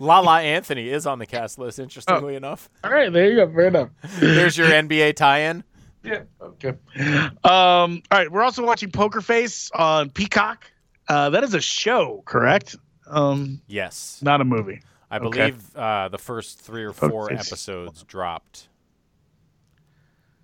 [0.00, 1.78] Lala Anthony is on the cast list.
[1.78, 3.52] Interestingly enough, All right, there you go.
[3.52, 3.90] Fair enough.
[4.18, 5.62] there's your NBA tie-in.
[6.02, 6.22] Yeah.
[6.40, 6.70] Okay.
[6.98, 7.32] Um.
[7.44, 8.30] All right.
[8.30, 10.68] We're also watching Poker Face on Peacock.
[11.08, 12.74] Uh, that is a show, correct?
[13.06, 14.82] Um, Yes, not a movie.
[15.12, 15.50] I Okay.
[15.50, 17.34] believe uh, the first three or four Okay.
[17.34, 18.68] episodes dropped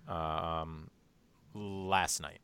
[0.07, 0.89] um,
[1.55, 2.39] last night.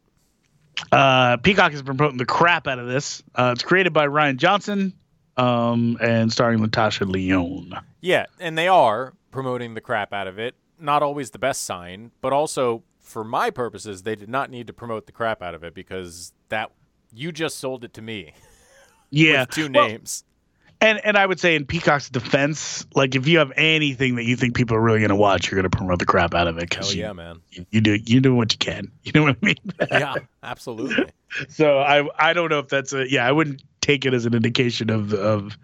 [0.92, 3.22] Uh, Peacock has been promoting the crap out of this.
[3.36, 4.94] Uh, it's created by Rian Johnson,
[5.38, 7.74] um, and starring Natasha Lyonne.
[8.02, 10.56] Yeah, and they are promoting the crap out of it.
[10.80, 14.74] Not always the best sign, but also for my purposes, they did not need to
[14.74, 16.72] promote the crap out of it because that
[17.14, 18.34] you just sold it to me
[19.12, 20.24] Yeah, with two Well, names.
[20.82, 24.36] And and I would say in Peacock's defense, like if you have anything that you
[24.36, 26.58] think people are really going to watch, you're going to promote the crap out of
[26.58, 27.42] it Hell because yeah, man.
[27.52, 28.92] you, you do you do what you can.
[29.04, 29.56] You know what I mean?
[29.92, 31.12] Yeah, absolutely.
[31.50, 34.34] so I I don't know if that's a yeah I wouldn't take it as an
[34.34, 35.58] indication of of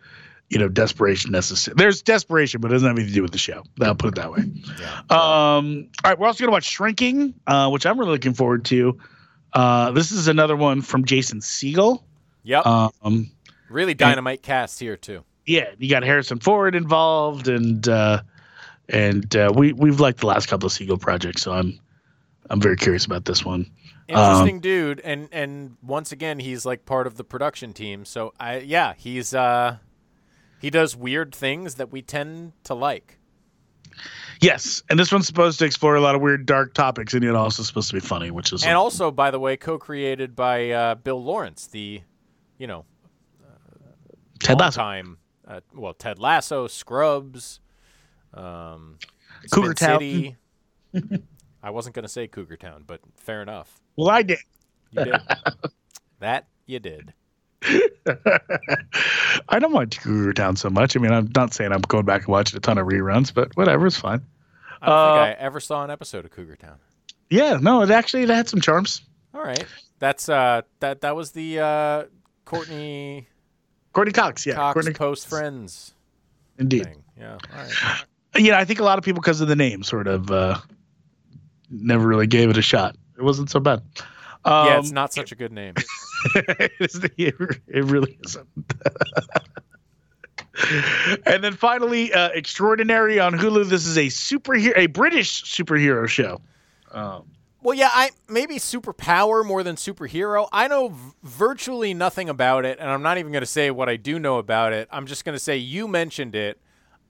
[0.49, 1.75] you know desperation necessary.
[1.77, 3.63] There's desperation, but it doesn't have anything to do with the show.
[3.81, 4.43] I'll put it that way.
[4.79, 4.99] Yeah.
[5.09, 8.65] Um, all right, we're also going to watch Shrinking, uh, which I'm really looking forward
[8.65, 8.99] to.
[9.53, 12.03] Uh, this is another one from Jason Segel.
[12.43, 12.65] Yep.
[12.65, 13.31] Um,
[13.71, 15.23] really dynamite cast here too.
[15.45, 18.21] yeah, you got Harrison Ford involved, and uh,
[18.89, 21.79] and uh, we we've liked the last couple of Segel projects, so I'm
[22.49, 23.71] I'm very curious about this one.
[24.07, 28.05] Interesting Um, dude, and and once again, he's like part of the production team.
[28.05, 29.77] So I yeah, he's uh
[30.59, 33.19] he does weird things that we tend to like.
[34.41, 37.35] Yes, and this one's supposed to explore a lot of weird, dark topics, and yet
[37.35, 40.95] also supposed to be funny, which is And also, by the way, co-created by uh,
[40.95, 42.01] Bill Lawrence, the
[42.57, 42.85] you know
[44.43, 44.79] Ted Lasso.
[44.81, 45.17] time
[45.47, 47.59] uh, well Ted Lasso, Scrubs,
[48.33, 48.97] um,
[49.51, 49.99] Cougar Spin Town.
[49.99, 50.35] City.
[51.63, 53.79] I wasn't going to say Cougar Town, but fair enough.
[53.95, 54.39] Well, I did.
[54.91, 55.15] You did
[56.19, 56.47] that.
[56.65, 57.13] You did.
[59.49, 60.95] I don't mind Cougar Town so much.
[60.95, 63.55] I mean, I'm not saying I'm going back and watching a ton of reruns, but
[63.55, 64.21] whatever, it's fine.
[64.81, 66.77] I don't Uh, think I ever saw an episode of Cougar Town.
[67.29, 69.01] Yeah, no, it actually it had some charms.
[69.33, 69.63] All right,
[69.99, 72.03] that's uh that that was the uh
[72.45, 73.27] Courteney
[73.93, 75.93] Courteney Cox, yeah, Cox Courteney post friends
[76.57, 76.85] indeed.
[76.85, 77.03] thing.
[77.19, 77.37] Yeah.
[77.53, 78.05] All right.
[78.37, 80.57] Yeah, I think a lot of people because of the name sort of uh,
[81.69, 82.95] never really gave it a shot.
[83.17, 83.81] It wasn't so bad.
[84.45, 85.75] Um, yeah, it's not such a good name.
[86.35, 88.47] it really isn't.
[91.25, 93.67] and then finally, uh, Extraordinary on Hulu.
[93.69, 96.41] This is a superhero, a British superhero show.
[97.63, 100.47] Well, yeah, I maybe superpower more than superhero.
[100.51, 103.87] I know v- virtually nothing about it, and I'm not even going to say what
[103.87, 104.87] I do know about it.
[104.91, 106.59] I'm just going to say you mentioned it.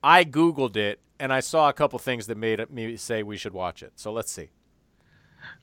[0.03, 3.53] I googled it, and I saw a couple things that made me say we should
[3.53, 3.93] watch it.
[3.95, 4.49] So let's see.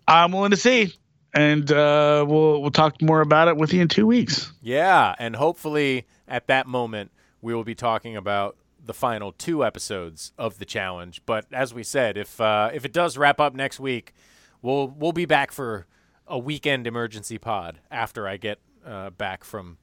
[0.07, 0.95] I'm willing to see,
[1.34, 4.51] and uh, we'll we'll talk more about it with you in two weeks.
[4.62, 7.11] Yeah, and hopefully at that moment
[7.43, 11.20] we will be talking about the final two episodes of the challenge.
[11.26, 14.14] But as we said, if uh, if it does wrap up next week,
[14.62, 15.86] we'll we'll be back for
[16.26, 19.78] a weekend emergency pod after I get uh, back from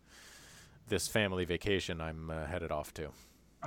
[0.88, 3.10] this family vacation I'm uh, headed off to.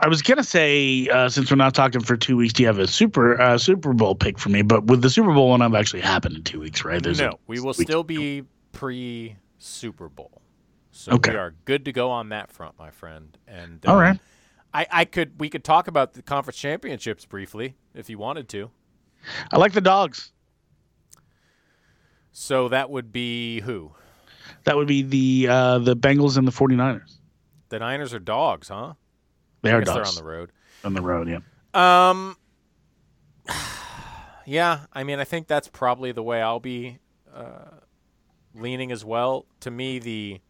[0.01, 2.79] I was gonna say, uh, since we're not talking for two weeks, do you have
[2.79, 4.63] a super uh, Super Bowl pick for me?
[4.63, 7.03] But with the Super Bowl one, I've actually happened in two weeks, right?
[7.03, 10.41] There's no, we will still be pre Super Bowl,
[10.93, 11.33] so Okay.
[11.33, 13.37] we are good to go on that front, my friend.
[13.49, 14.21] And uh, All right.
[14.73, 18.71] I, I could we could talk about the conference championships briefly if you wanted to.
[19.53, 20.31] I like the dogs.
[22.41, 23.91] So that would be who?
[24.63, 27.17] That would be the uh, the Bengals and the 49ers.
[27.69, 28.95] The Niners are dogs, huh?
[29.63, 30.53] They I are dogs they're on the road.
[30.85, 31.29] on the road.
[31.29, 31.41] Yeah.
[31.75, 32.37] Um,
[34.47, 37.01] yeah, I mean, I think that's probably the way I'll be
[37.35, 37.81] uh,
[38.55, 39.45] leaning as well.
[39.61, 40.41] To me, the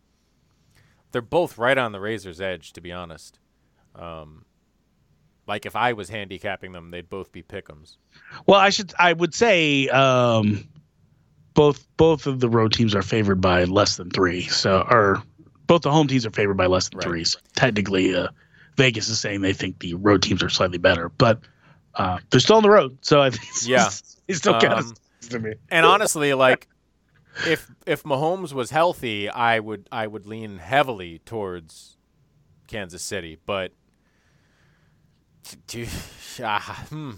[1.13, 3.39] they're both right on the razor's edge, to be honest.
[3.95, 4.45] Um,
[5.47, 7.97] like if I was handicapping them, they'd both be pick'ems.
[8.47, 8.93] Well, I should.
[8.99, 10.69] I would say um,
[11.55, 14.43] both both of the road teams are favored by less than three.
[14.43, 15.23] So, or
[15.67, 17.05] both the home teams are favored by less than Right.
[17.09, 17.25] three.
[17.25, 18.29] So technically, uh,
[18.77, 21.41] Vegas is saying they think the road teams are slightly better, but
[21.95, 22.99] uh, they're still on the road.
[23.03, 23.89] So I think Yeah.
[24.29, 25.55] it's still kind Um, of to me.
[25.71, 26.69] And honestly, like
[27.47, 31.97] if if Mahomes was healthy, I would I would lean heavily towards
[32.67, 33.73] Kansas City, but
[35.67, 35.89] dude,
[36.43, 37.13] ah, hmm.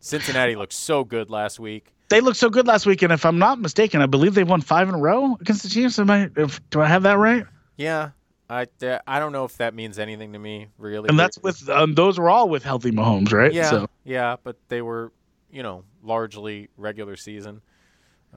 [0.00, 1.93] Cincinnati looked so good last week.
[2.08, 4.60] They looked so good last week, and if I'm not mistaken, I believe they won
[4.60, 5.98] five in a row against the Chiefs.
[5.98, 6.30] Am I?
[6.36, 7.44] If, do I have that right?
[7.76, 8.10] Yeah,
[8.48, 8.66] I
[9.06, 11.08] I don't know if that means anything to me really.
[11.08, 13.52] And that's with um, those were all with healthy Mahomes, right?
[13.52, 15.12] yeah So yeah, but they were
[15.50, 17.62] you know largely regular season,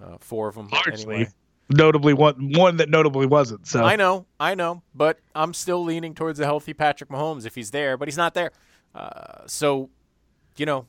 [0.01, 1.27] uh, four of them largely, anyway.
[1.69, 3.67] notably one one that notably wasn't.
[3.67, 7.55] So I know, I know, but I'm still leaning towards a healthy Patrick Mahomes if
[7.55, 8.51] he's there, but he's not there.
[8.95, 9.89] Uh, so,
[10.55, 10.87] you know,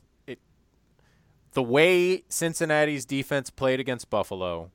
[1.53, 4.71] the way Cincinnati's defense played against Buffalo,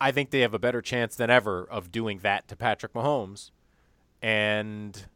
[0.00, 3.50] I think they have a better chance than ever of doing that to Patrick Mahomes.
[4.22, 5.06] And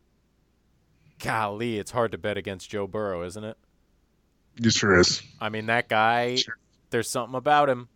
[1.20, 3.56] golly, it's hard to bet against Joe Burrow, isn't it?
[4.62, 5.22] it sure is.
[5.40, 6.58] I mean, that guy, Sure.
[6.90, 7.88] there's something about him.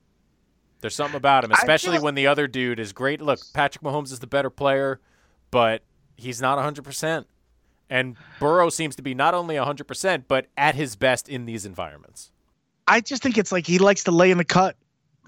[0.80, 3.20] There's something about him, especially feel- when the other dude is great.
[3.20, 5.00] Look, Patrick Mahomes is the better player,
[5.50, 5.82] but
[6.16, 7.26] he's not 100%.
[7.88, 12.32] And Burrow seems to be not only 100%, but at his best in these environments.
[12.88, 14.76] I just think it's like he likes to lay in the cut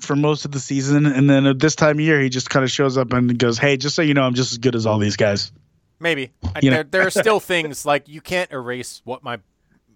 [0.00, 2.64] for most of the season, and then at this time of year, he just kind
[2.64, 4.86] of shows up and goes, "Hey, just so you know, I'm just as good as
[4.86, 5.50] all these guys."
[5.98, 6.30] Maybe.
[6.54, 9.38] I- You know- there, there are still things like you can't erase what my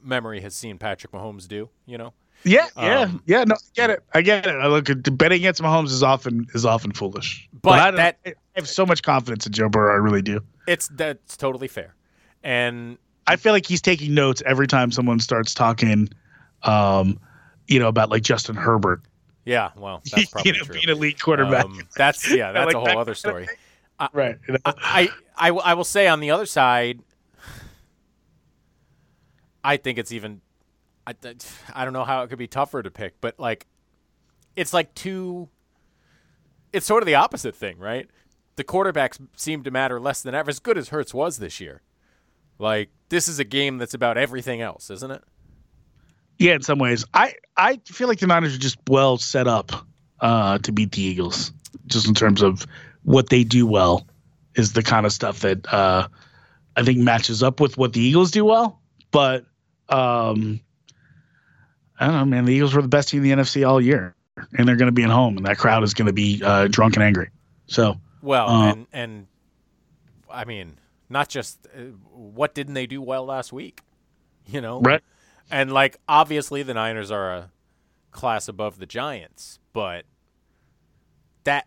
[0.02, 2.12] memory has seen Patrick Mahomes do, you know?
[2.42, 3.44] Yeah, yeah, Um, yeah.
[3.44, 4.02] No, I get it.
[4.12, 4.56] I get it.
[4.56, 7.48] I look at betting against Mahomes is often is often foolish.
[7.62, 9.92] But I, that- I have so much confidence in Joe Burrow.
[9.94, 10.40] I really do.
[10.66, 11.94] It's that's totally fair.
[12.44, 16.08] And I feel like he's taking notes every time someone starts talking,
[16.64, 17.18] um,
[17.68, 19.00] you know, about like Justin Herbert.
[19.44, 20.74] yeah, well, that's probably you know, true.
[20.74, 21.64] being a lead quarterback.
[21.64, 23.48] Um, that's yeah, that's Like a whole that other story.
[24.12, 24.36] right.
[24.48, 24.58] You know?
[24.64, 27.00] I, I, will- I will say on the other side,
[29.64, 30.40] I think it's even.
[31.06, 31.14] I,
[31.74, 33.66] I don't know how it could be tougher to pick, but like,
[34.54, 35.48] it's like two.
[36.72, 38.08] It's sort of the opposite thing, right?
[38.56, 40.48] The quarterbacks seem to matter less than ever.
[40.50, 41.82] As good as Hurts was this year,
[42.62, 45.22] like this is a game that's about everything else, isn't it?
[46.38, 47.04] Yeah, in some ways.
[47.12, 49.72] I I feel like the Niners are just well set up
[50.20, 51.52] uh, to beat the Eagles,
[51.86, 52.66] just in terms of
[53.02, 54.06] what they do well
[54.54, 56.08] is the kind of stuff that uh,
[56.76, 58.80] I think matches up with what the Eagles do well.
[59.10, 59.44] But
[59.88, 60.60] um,
[61.98, 62.44] I don't know, man.
[62.44, 64.14] The Eagles were the best team in the NFC all year,
[64.56, 66.68] and they're going to be at home, and that crowd is going to be uh,
[66.68, 67.30] drunk and angry.
[67.66, 69.26] So, Well, Uh, and and
[70.30, 70.76] I mean,
[71.12, 71.80] not just uh,
[72.12, 73.80] what didn't they do well last week,
[74.46, 74.80] you know?
[74.80, 75.02] right?
[75.50, 77.50] And like obviously the Niners are a
[78.10, 80.04] class above the Giants, but
[81.44, 81.66] that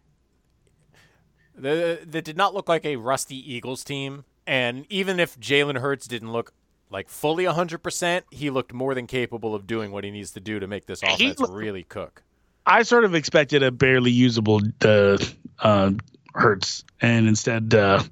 [1.55, 4.25] the that did not look like a rusty Eagles team.
[4.47, 6.53] And even if Jalen Hurts didn't look
[6.91, 10.59] like fully 100%, he looked more than capable of doing what he needs to do
[10.59, 12.21] to make this offense looked- really cook.
[12.67, 15.17] I sort of expected a barely usable uh,
[15.59, 15.91] uh,
[16.35, 18.03] Hurts, and instead, uh,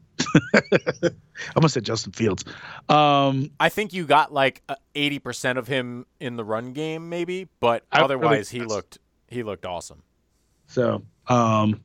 [0.64, 1.10] I
[1.56, 2.46] almost said Justin Fields.
[2.90, 7.48] Um, I think you got like uh, 80% of him in the run game maybe,
[7.60, 10.04] but I really- otherwise he looked he looked awesome.
[10.68, 11.82] So, um,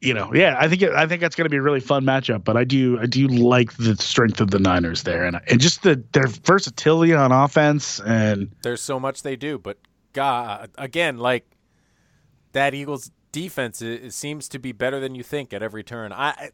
[0.00, 2.04] you know, yeah, I think it, I think that's going to be a really fun
[2.04, 2.44] matchup.
[2.44, 5.82] But I do I do like the strength of the Niners there, and and just
[5.82, 9.78] the their versatility on offense, and There's so much they do, but
[10.12, 11.46] God, again, like
[12.52, 16.12] that Eagles defense seems to be better than you think at every turn.
[16.12, 16.50] I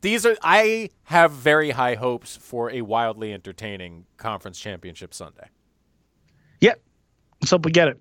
[0.00, 5.48] these are I have very high hopes for a wildly entertaining conference championship Sunday.
[6.60, 6.72] yeah,
[7.42, 8.00] let's hope we get it.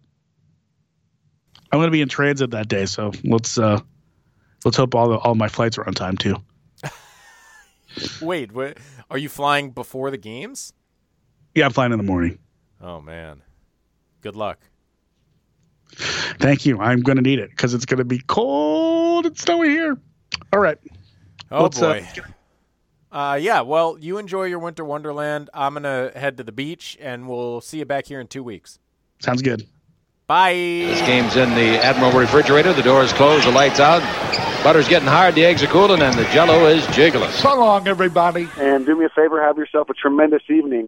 [1.72, 3.82] I'm going to be in transit that day, so let's uh
[4.64, 6.38] let's hope all the, all my flights are on time too.
[8.22, 8.74] Wait, wha-
[9.12, 10.72] are you flying before the games?
[11.54, 12.40] Yeah, I'm flying in the morning.
[12.80, 13.42] Oh man.
[14.22, 14.60] Good luck.
[15.96, 16.80] Thank you.
[16.80, 19.98] I'm going to need it because it's going to be cold and snowy here.
[20.52, 20.78] All right.
[21.52, 22.08] Oh Let's, uh, boy.
[23.12, 25.48] Uh, yeah, well, you enjoy your winter wonderland.
[25.54, 28.80] I'm gonna head to the beach, and we'll see you back here in two weeks.
[29.20, 29.68] Sounds good.
[30.26, 30.54] Bye.
[30.54, 32.74] This game's in the Admiral refrigerator.
[32.74, 34.02] The door's closed, the lights out.
[34.64, 37.30] Butter's getting hard, the eggs are cooling, and the jello is jiggling.
[37.32, 38.50] So long, everybody.
[38.58, 40.82] And do me a favor, have yourself a tremendous evening.